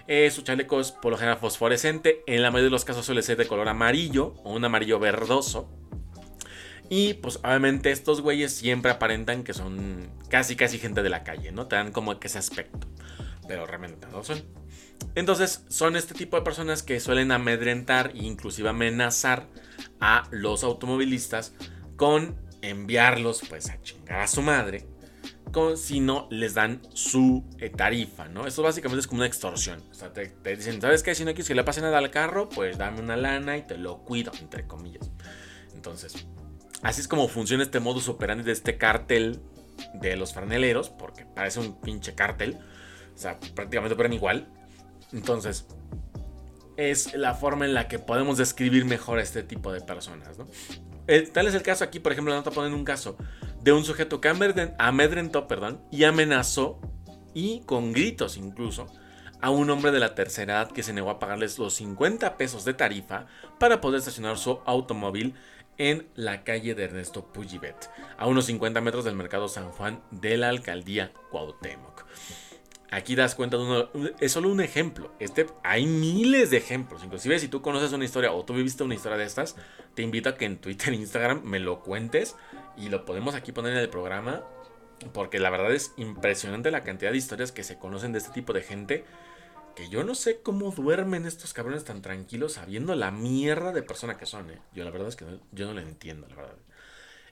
Eh, 0.08 0.32
su 0.32 0.42
chaleco 0.42 0.80
es 0.80 0.92
por 0.92 1.12
lo 1.12 1.18
general 1.18 1.38
fosforescente, 1.38 2.24
en 2.28 2.42
la 2.42 2.52
mayoría 2.52 2.66
de 2.66 2.72
los 2.72 2.86
casos 2.86 3.06
suele 3.06 3.22
ser 3.22 3.38
de 3.38 3.48
color 3.48 3.68
amarillo 3.68 4.34
o 4.44 4.54
un 4.54 4.66
amarillo 4.66 5.00
verdoso. 5.00 5.70
Y 6.90 7.16
pues 7.16 7.38
obviamente 7.44 7.92
estos 7.92 8.22
güeyes 8.22 8.56
siempre 8.56 8.92
aparentan 8.92 9.44
que 9.44 9.54
son 9.54 10.10
casi 10.30 10.56
casi 10.56 10.80
gente 10.80 11.04
de 11.04 11.10
la 11.10 11.24
calle, 11.24 11.52
¿no? 11.52 11.68
Te 11.68 11.76
dan 11.76 11.92
como 11.92 12.20
que 12.20 12.28
ese 12.28 12.40
aspecto. 12.40 12.88
Pero 13.48 13.68
realmente 13.68 14.08
no 14.12 14.24
son. 14.24 14.44
Entonces 15.14 15.66
son 15.70 15.96
este 15.96 16.16
tipo 16.16 16.36
de 16.38 16.44
personas 16.44 16.82
que 16.82 17.00
suelen 17.00 17.32
amedrentar 17.32 18.12
e 18.16 18.26
inclusive 18.26 18.70
amenazar 18.70 19.48
a 20.00 20.28
los 20.32 20.64
automovilistas 20.64 21.54
con 21.96 22.36
enviarlos 22.62 23.42
pues 23.48 23.70
a 23.70 23.82
chingar 23.82 24.22
a 24.22 24.28
su 24.28 24.42
madre 24.42 24.88
con, 25.52 25.78
si 25.78 26.00
no 26.00 26.28
les 26.30 26.54
dan 26.54 26.82
su 26.94 27.44
eh, 27.60 27.70
tarifa, 27.70 28.28
¿no? 28.28 28.48
Esto 28.48 28.62
básicamente 28.62 29.02
es 29.02 29.08
como 29.08 29.20
una 29.20 29.28
extorsión. 29.28 29.84
O 29.92 29.94
sea, 29.94 30.14
te, 30.14 30.32
dicen, 30.56 30.82
¿sabes 30.82 31.04
qué? 31.04 31.16
Si 31.16 31.24
no 31.24 31.32
quieres 31.32 31.48
que 31.48 31.56
le 31.56 31.64
pase 31.64 31.82
nada 31.82 31.98
al 31.98 32.12
carro, 32.12 32.50
pues 32.50 32.78
dame 32.78 33.02
una 33.02 33.18
lana 33.18 33.58
y 33.58 33.64
te 33.64 33.78
lo 33.78 34.00
cuido, 34.00 34.32
entre 34.42 34.68
comillas. 34.68 35.12
Entonces, 35.74 36.28
así 36.82 37.02
es 37.02 37.08
como 37.08 37.28
funciona 37.28 37.64
este 37.64 37.80
modus 37.80 38.10
operandi 38.10 38.44
de 38.44 38.52
este 38.52 38.78
cártel 38.78 39.42
de 39.94 40.16
los 40.16 40.34
franeleros, 40.34 40.90
porque 40.90 41.26
parece 41.26 41.60
un 41.60 41.80
pinche 41.80 42.14
cártel. 42.14 42.58
O 43.16 43.18
sea, 43.18 43.40
prácticamente 43.56 43.96
operan 43.96 44.14
igual. 44.14 44.48
Entonces, 45.12 45.66
es 46.78 47.14
la 47.16 47.34
forma 47.34 47.66
en 47.66 47.74
la 47.74 47.88
que 47.88 48.00
podemos 48.00 48.38
describir 48.38 48.86
mejor 48.86 49.20
a 49.20 49.24
este 49.24 49.44
tipo 49.44 49.74
de 49.74 49.82
personas, 49.82 50.38
¿no? 50.38 50.48
Tal 51.34 51.48
es 51.48 51.56
el 51.56 51.64
caso 51.64 51.84
aquí, 51.84 52.00
por 52.00 52.12
ejemplo, 52.12 52.32
la 52.32 52.40
nota 52.40 52.52
pone 52.52 52.74
un 52.74 52.86
caso 52.86 53.18
de 53.62 53.72
un 53.72 53.84
sujeto 53.84 54.22
que 54.22 54.30
amedrentó 54.78 55.48
perdón, 55.48 55.82
y 55.92 56.04
amenazó, 56.04 56.80
y 57.34 57.62
con 57.62 57.94
gritos 57.94 58.38
incluso, 58.38 58.88
a 59.42 59.50
un 59.50 59.70
hombre 59.70 59.92
de 59.92 60.00
la 60.00 60.14
tercera 60.14 60.54
edad 60.54 60.72
que 60.72 60.84
se 60.84 60.94
negó 60.94 61.10
a 61.10 61.18
pagarles 61.18 61.58
los 61.58 61.74
50 61.76 62.38
pesos 62.38 62.64
de 62.64 62.76
tarifa 62.76 63.26
para 63.58 63.82
poder 63.82 64.00
estacionar 64.00 64.38
su 64.38 64.60
automóvil 64.66 65.34
en 65.80 66.08
la 66.14 66.44
calle 66.44 66.76
de 66.76 66.84
Ernesto 66.84 67.26
Pujibet, 67.32 67.90
a 68.18 68.28
unos 68.28 68.46
50 68.46 68.80
metros 68.82 69.06
del 69.06 69.16
mercado 69.16 69.48
San 69.48 69.72
Juan 69.72 70.04
de 70.12 70.38
la 70.38 70.50
alcaldía 70.50 71.12
Cuauhtémoc. 71.32 72.06
Aquí 72.92 73.16
das 73.16 73.36
cuenta 73.36 73.58
de 73.58 73.64
uno, 73.64 73.90
es 74.20 74.32
solo 74.32 74.50
un 74.50 74.62
ejemplo. 74.62 75.14
Este, 75.20 75.46
hay 75.64 75.86
miles 75.86 76.50
de 76.50 76.58
ejemplos. 76.58 77.04
Inclusive 77.04 77.38
si 77.38 77.48
tú 77.48 77.62
conoces 77.62 77.94
una 77.94 78.06
historia 78.06 78.32
o 78.32 78.44
tú 78.44 78.54
viviste 78.56 78.84
una 78.84 78.96
historia 78.96 79.18
de 79.18 79.26
estas, 79.26 79.56
te 79.94 80.02
invito 80.02 80.30
a 80.30 80.36
que 80.36 80.46
en 80.46 80.58
Twitter 80.58 80.94
e 80.94 80.96
Instagram 80.98 81.44
me 81.44 81.60
lo 81.60 81.82
cuentes 81.82 82.36
y 82.78 82.90
lo 82.90 83.06
podemos 83.06 83.36
aquí 83.36 83.52
poner 83.52 83.74
en 83.74 83.80
el 83.80 83.90
programa. 83.90 84.44
Porque 85.14 85.40
la 85.40 85.50
verdad 85.50 85.72
es 85.72 85.94
impresionante 85.98 86.72
la 86.72 86.84
cantidad 86.84 87.12
de 87.12 87.18
historias 87.18 87.52
que 87.52 87.64
se 87.64 87.78
conocen 87.78 88.12
de 88.12 88.20
este 88.20 88.32
tipo 88.32 88.54
de 88.54 88.62
gente. 88.62 89.06
Que 89.76 89.88
yo 89.88 90.04
no 90.04 90.16
sé 90.16 90.42
cómo 90.42 90.72
duermen 90.72 91.26
estos 91.26 91.54
cabrones 91.54 91.86
tan 91.86 92.02
tranquilos 92.02 92.54
sabiendo 92.54 92.96
la 92.96 93.12
mierda 93.12 93.72
de 93.72 93.84
persona 93.84 94.18
que 94.18 94.26
son. 94.26 94.50
¿eh? 94.50 94.60
Yo 94.74 94.84
la 94.84 94.90
verdad 94.90 95.08
es 95.08 95.16
que 95.16 95.26
yo 95.52 95.68
no 95.68 95.74
lo 95.74 95.80
entiendo, 95.80 96.28
la 96.28 96.36
verdad. 96.36 96.56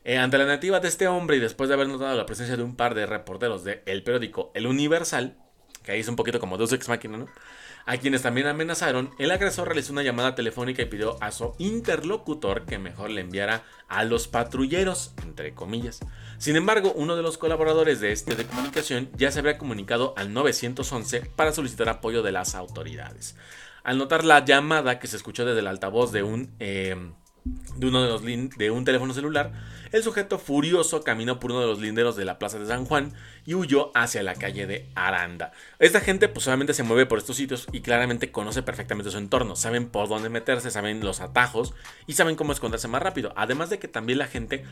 Eh, 0.06 0.17
ante 0.17 0.38
la 0.38 0.46
nativa 0.46 0.80
de 0.80 0.88
este 0.88 1.08
hombre 1.08 1.36
y 1.36 1.39
después 1.41 1.67
de 1.67 1.74
haber 1.74 1.89
notado 1.89 2.15
la 2.15 2.26
presencia 2.26 2.56
de 2.56 2.63
un 2.63 2.78
par 2.78 2.96
de 2.96 3.06
reporteros 3.06 3.65
del 3.65 3.82
el 3.86 4.04
periódico 4.04 4.52
El 4.54 4.67
Universal, 4.67 5.36
que 5.88 5.93
ahí 5.93 6.02
es 6.02 6.08
un 6.10 6.17
poquito 6.17 6.41
como 6.41 6.58
dos 6.58 6.73
ex 6.73 6.89
máquina, 6.89 7.17
¿no? 7.17 7.28
A 7.86 7.95
quienes 7.95 8.21
también 8.21 8.47
amenazaron, 8.47 9.12
el 9.17 9.32
agresor 9.32 9.69
realizó 9.69 9.93
una 9.93 10.04
llamada 10.04 10.36
telefónica 10.36 10.82
y 10.82 10.88
pidió 10.88 11.15
a 11.23 11.32
su 11.32 11.56
interlocutor 11.60 12.65
que 12.65 12.78
mejor 12.78 13.10
le 13.10 13.21
enviara 13.21 13.63
a 13.88 14.04
los 14.04 14.28
patrulleros, 14.28 15.13
entre 15.23 15.54
comillas. 15.54 16.02
Sin 16.39 16.58
embargo, 16.58 16.91
uno 16.93 17.15
de 17.15 17.23
los 17.23 17.38
colaboradores 17.38 18.02
de 18.02 18.12
este 18.12 18.36
de 18.36 18.43
comunicación 18.43 19.10
ya 19.15 19.32
se 19.32 19.39
habría 19.39 19.58
comunicado 19.58 20.13
al 20.17 20.34
911 20.34 21.21
para 21.38 21.54
solicitar 21.54 21.88
apoyo 21.88 22.21
de 22.21 22.34
las 22.34 22.54
autoridades. 22.54 23.38
Al 23.86 23.97
notar 23.97 24.26
la 24.26 24.43
llamada 24.43 25.00
que 25.00 25.08
se 25.08 25.15
escuchó 25.15 25.45
desde 25.45 25.62
el 25.62 25.67
altavoz 25.67 26.12
de 26.12 26.23
un... 26.23 26.54
Eh, 26.60 27.13
de 27.76 27.88
uno 27.88 28.04
de 28.04 28.10
los 28.10 28.58
de 28.58 28.72
un 28.72 28.86
teléfono 28.86 29.14
celular, 29.14 29.52
el 29.92 30.04
sujeto 30.04 30.38
furioso 30.38 31.04
caminó 31.04 31.40
por 31.40 31.52
uno 31.52 31.62
de 31.62 31.68
los 31.68 31.80
linderos 31.80 32.16
de 32.16 32.26
la 32.26 32.40
plaza 32.40 32.60
de 32.60 32.68
San 32.68 32.86
Juan 32.86 33.14
y 33.46 33.54
huyó 33.54 33.92
hacia 33.96 34.22
la 34.24 34.36
calle 34.36 34.68
de 34.68 34.90
Aranda. 34.96 35.54
Esta 35.80 36.02
gente 36.02 36.28
pues 36.28 36.46
se 36.46 36.84
mueve 36.84 37.06
por 37.06 37.20
estos 37.20 37.38
sitios 37.38 37.68
y 37.72 37.82
claramente 37.82 38.32
conoce 38.32 38.64
perfectamente 38.64 39.12
su 39.12 39.18
entorno, 39.18 39.56
saben 39.56 39.88
por 39.88 40.10
dónde 40.10 40.30
meterse, 40.30 40.72
saben 40.72 41.00
los 41.02 41.22
atajos 41.22 41.74
y 42.06 42.14
saben 42.14 42.36
cómo 42.36 42.52
esconderse 42.52 42.88
más 42.88 43.02
rápido. 43.02 43.32
Además 43.36 43.70
de 43.70 43.80
que 43.80 43.88
también 43.88 44.20
la 44.20 44.28
gente, 44.28 44.66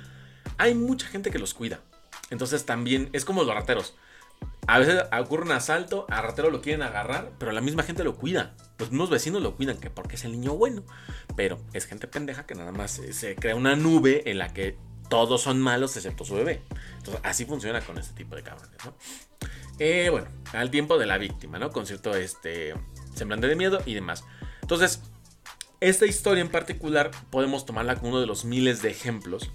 hay 0.57 0.73
mucha 0.75 1.07
gente 1.07 1.31
que 1.31 1.39
los 1.39 1.53
cuida. 1.53 1.79
Entonces 2.29 2.65
también 2.65 3.09
es 3.13 3.23
como 3.23 3.43
los 3.43 3.55
rateros. 3.55 3.95
A 4.67 4.79
veces 4.79 5.03
ocurre 5.17 5.43
un 5.43 5.51
asalto, 5.51 6.05
a 6.09 6.21
ratero 6.21 6.49
lo 6.49 6.61
quieren 6.61 6.81
agarrar, 6.81 7.31
pero 7.37 7.51
la 7.51 7.61
misma 7.61 7.83
gente 7.83 8.03
lo 8.03 8.15
cuida. 8.15 8.53
Los 8.77 8.91
mismos 8.91 9.09
vecinos 9.09 9.41
lo 9.41 9.55
cuidan, 9.55 9.77
que 9.77 9.89
porque 9.89 10.15
es 10.15 10.25
el 10.25 10.33
niño 10.33 10.55
bueno. 10.55 10.83
Pero 11.35 11.59
es 11.73 11.85
gente 11.85 12.07
pendeja 12.07 12.45
que 12.45 12.55
nada 12.55 12.71
más 12.71 13.01
se, 13.11 13.35
crea 13.35 13.55
una 13.55 13.75
nube 13.75 14.29
en 14.29 14.37
la 14.37 14.53
que 14.53 14.77
todos 15.09 15.41
son 15.41 15.61
malos 15.61 15.95
excepto 15.95 16.25
su 16.25 16.35
bebé. 16.35 16.61
Entonces, 16.97 17.21
así 17.23 17.45
funciona 17.45 17.81
con 17.81 17.97
este 17.97 18.13
tipo 18.13 18.35
de 18.35 18.43
cabrones, 18.43 18.77
¿no? 18.83 18.93
Eh, 19.79 20.09
bueno, 20.09 20.27
al 20.53 20.71
tiempo 20.71 20.97
de 20.97 21.05
la 21.05 21.17
víctima, 21.17 21.59
¿no? 21.59 21.71
Con 21.71 21.85
cierto 21.85 22.15
este, 22.15 22.73
semblante 23.13 23.47
de 23.47 23.55
miedo 23.55 23.81
y 23.85 23.93
demás. 23.93 24.23
Entonces, 24.61 25.01
esta 25.81 26.05
historia 26.05 26.41
en 26.41 26.49
particular 26.49 27.11
podemos 27.29 27.65
tomarla 27.65 27.95
como 27.95 28.09
uno 28.09 28.21
de 28.21 28.27
los 28.27 28.45
miles 28.45 28.81
de 28.81 28.89
ejemplos 28.89 29.51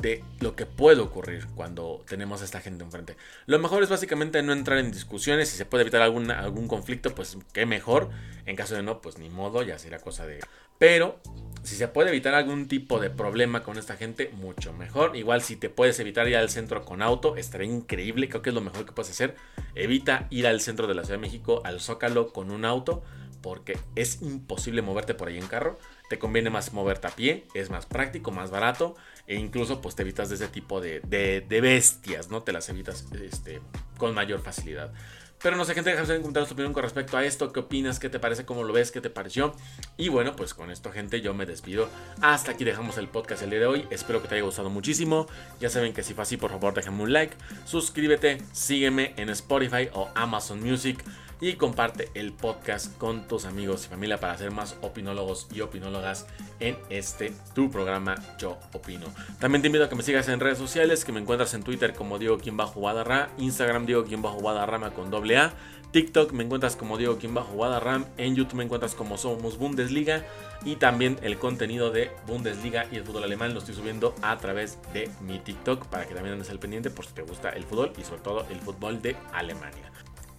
de 0.00 0.24
lo 0.40 0.56
que 0.56 0.66
puede 0.66 1.00
ocurrir 1.00 1.46
cuando 1.54 2.04
tenemos 2.08 2.42
a 2.42 2.44
esta 2.44 2.60
gente 2.60 2.84
enfrente. 2.84 3.16
Lo 3.46 3.58
mejor 3.58 3.82
es 3.82 3.88
básicamente 3.88 4.42
no 4.42 4.52
entrar 4.52 4.78
en 4.78 4.90
discusiones. 4.90 5.48
Si 5.48 5.56
se 5.56 5.64
puede 5.64 5.82
evitar 5.82 6.02
algún, 6.02 6.30
algún 6.30 6.68
conflicto, 6.68 7.14
pues 7.14 7.36
qué 7.52 7.66
mejor. 7.66 8.10
En 8.46 8.56
caso 8.56 8.74
de 8.74 8.82
no, 8.82 9.00
pues 9.00 9.18
ni 9.18 9.28
modo, 9.28 9.62
ya 9.62 9.78
será 9.78 9.98
cosa 9.98 10.26
de... 10.26 10.40
Pero 10.78 11.20
si 11.62 11.76
se 11.76 11.88
puede 11.88 12.08
evitar 12.08 12.34
algún 12.34 12.66
tipo 12.66 12.98
de 13.00 13.10
problema 13.10 13.62
con 13.62 13.76
esta 13.76 13.96
gente, 13.96 14.30
mucho 14.32 14.72
mejor. 14.72 15.14
Igual 15.16 15.42
si 15.42 15.56
te 15.56 15.68
puedes 15.68 16.00
evitar 16.00 16.26
ir 16.26 16.36
al 16.36 16.48
centro 16.48 16.84
con 16.84 17.02
auto, 17.02 17.36
estaría 17.36 17.68
increíble. 17.68 18.28
Creo 18.28 18.42
que 18.42 18.50
es 18.50 18.54
lo 18.54 18.62
mejor 18.62 18.86
que 18.86 18.92
puedes 18.92 19.10
hacer. 19.10 19.36
Evita 19.74 20.26
ir 20.30 20.46
al 20.46 20.60
centro 20.60 20.86
de 20.86 20.94
la 20.94 21.04
Ciudad 21.04 21.18
de 21.18 21.26
México, 21.26 21.60
al 21.64 21.80
Zócalo, 21.80 22.32
con 22.32 22.50
un 22.50 22.64
auto. 22.64 23.02
Porque 23.42 23.78
es 23.94 24.22
imposible 24.22 24.82
moverte 24.82 25.14
por 25.14 25.28
ahí 25.28 25.38
en 25.38 25.46
carro. 25.46 25.78
Te 26.10 26.18
conviene 26.18 26.50
más 26.50 26.72
moverte 26.72 27.06
a 27.06 27.10
pie. 27.10 27.46
Es 27.54 27.70
más 27.70 27.86
práctico, 27.86 28.32
más 28.32 28.50
barato 28.50 28.96
e 29.28 29.36
incluso 29.36 29.80
pues 29.80 29.94
te 29.94 30.02
evitas 30.02 30.28
de 30.28 30.34
ese 30.34 30.48
tipo 30.48 30.80
de, 30.80 31.00
bestias, 31.48 32.30
¿no? 32.30 32.42
Te 32.42 32.50
las 32.52 32.68
evitas 32.68 33.06
este, 33.22 33.60
con 33.96 34.12
mayor 34.12 34.42
facilidad. 34.42 34.92
Pero 35.40 35.56
no 35.56 35.64
sé, 35.64 35.72
gente, 35.72 35.90
déjame 35.90 36.16
en 36.16 36.32
tu 36.32 36.40
opinión 36.40 36.72
con 36.72 36.82
respecto 36.82 37.16
a 37.16 37.24
esto. 37.24 37.52
¿Qué 37.52 37.60
opinas? 37.60 38.00
¿Qué 38.00 38.08
te 38.08 38.18
parece? 38.18 38.44
¿Cómo 38.44 38.64
lo 38.64 38.72
ves? 38.72 38.90
¿Qué 38.90 39.00
te 39.00 39.08
pareció? 39.08 39.54
Y 39.96 40.08
bueno, 40.08 40.34
pues 40.34 40.52
con 40.52 40.72
esto, 40.72 40.90
gente, 40.90 41.20
yo 41.20 41.32
me 41.32 41.46
despido. 41.46 41.88
Hasta 42.20 42.50
aquí 42.50 42.64
dejamos 42.64 42.98
el 42.98 43.06
podcast 43.06 43.44
el 43.44 43.50
día 43.50 43.60
de 43.60 43.66
hoy. 43.66 43.86
Espero 43.90 44.20
que 44.20 44.26
te 44.26 44.34
haya 44.34 44.44
gustado 44.44 44.68
muchísimo. 44.68 45.28
Ya 45.60 45.70
saben 45.70 45.92
que 45.92 46.02
si 46.02 46.12
fue 46.12 46.22
así, 46.22 46.36
por 46.36 46.50
favor, 46.50 46.74
déjame 46.74 47.04
un 47.04 47.12
like. 47.12 47.36
Suscríbete, 47.66 48.42
sígueme 48.50 49.14
en 49.16 49.28
Spotify 49.30 49.88
o 49.92 50.10
Amazon 50.16 50.60
Music. 50.60 51.04
Y 51.40 51.54
comparte 51.54 52.10
el 52.14 52.32
podcast 52.32 52.96
con 52.98 53.26
tus 53.26 53.44
amigos 53.44 53.86
y 53.86 53.88
familia 53.88 54.20
para 54.20 54.36
ser 54.36 54.50
más 54.50 54.76
opinólogos 54.82 55.48
y 55.52 55.60
opinólogas 55.60 56.26
en 56.60 56.76
este 56.90 57.32
tu 57.54 57.70
programa 57.70 58.16
Yo 58.38 58.58
Opino. 58.72 59.06
También 59.38 59.62
te 59.62 59.68
invito 59.68 59.84
a 59.84 59.88
que 59.88 59.96
me 59.96 60.02
sigas 60.02 60.28
en 60.28 60.40
redes 60.40 60.58
sociales, 60.58 61.04
que 61.04 61.12
me 61.12 61.20
encuentras 61.20 61.54
en 61.54 61.62
Twitter 61.62 61.94
como 61.94 62.18
Diego 62.18 62.38
Quien 62.38 62.56
Bajo 62.56 62.80
Guadarra, 62.80 63.30
Instagram 63.38 63.86
Diego 63.86 64.04
Quien 64.04 64.22
Bajo 64.22 64.38
Guadarrama 64.38 64.90
con 64.90 65.10
doble 65.10 65.38
A, 65.38 65.54
TikTok 65.92 66.32
me 66.32 66.44
encuentras 66.44 66.76
como 66.76 66.98
Diego 66.98 67.18
Quien 67.18 67.34
Bajo 67.34 67.52
Guadarram, 67.54 68.04
en 68.16 68.36
YouTube 68.36 68.58
me 68.58 68.64
encuentras 68.64 68.94
como 68.94 69.16
Somos 69.16 69.58
Bundesliga 69.58 70.24
y 70.64 70.76
también 70.76 71.18
el 71.22 71.38
contenido 71.38 71.90
de 71.90 72.10
Bundesliga 72.26 72.86
y 72.92 72.96
el 72.96 73.04
fútbol 73.04 73.24
alemán 73.24 73.54
lo 73.54 73.60
estoy 73.60 73.74
subiendo 73.74 74.14
a 74.22 74.36
través 74.38 74.78
de 74.92 75.10
mi 75.20 75.38
TikTok 75.38 75.86
para 75.86 76.06
que 76.06 76.14
también 76.14 76.34
andes 76.34 76.50
al 76.50 76.58
pendiente 76.58 76.90
por 76.90 77.06
si 77.06 77.14
te 77.14 77.22
gusta 77.22 77.50
el 77.50 77.64
fútbol 77.64 77.92
y 77.98 78.04
sobre 78.04 78.20
todo 78.20 78.46
el 78.50 78.60
fútbol 78.60 79.02
de 79.02 79.16
Alemania. 79.32 79.90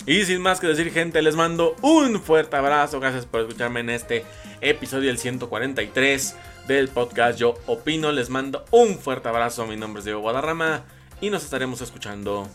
Y 0.06 0.26
sin 0.26 0.42
más 0.42 0.60
que 0.60 0.68
decir, 0.68 0.92
gente, 0.92 1.22
les 1.22 1.36
mando 1.36 1.76
un 1.82 2.22
fuerte 2.22 2.56
abrazo. 2.56 3.00
Gracias 3.00 3.26
por 3.26 3.42
escucharme 3.42 3.82
en 3.82 3.92
este 3.92 4.26
episodio 4.62 5.08
del 5.08 5.20
143 5.20 6.36
del 6.68 6.90
podcast 6.90 7.38
Yo 7.38 7.56
Opino. 7.68 8.12
Les 8.12 8.30
mando 8.30 8.66
un 8.72 8.98
fuerte 8.98 9.30
abrazo. 9.30 9.68
Mi 9.68 9.78
nombre 9.78 10.00
es 10.00 10.06
Diego 10.06 10.22
Guadarrama 10.22 10.84
y 11.22 11.30
nos 11.30 11.44
estaremos 11.44 11.82
escuchando 11.82 12.50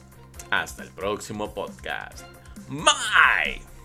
hasta 0.51 0.83
el 0.83 0.91
próximo 0.91 1.55
podcast. 1.55 2.27
Bye. 2.69 3.76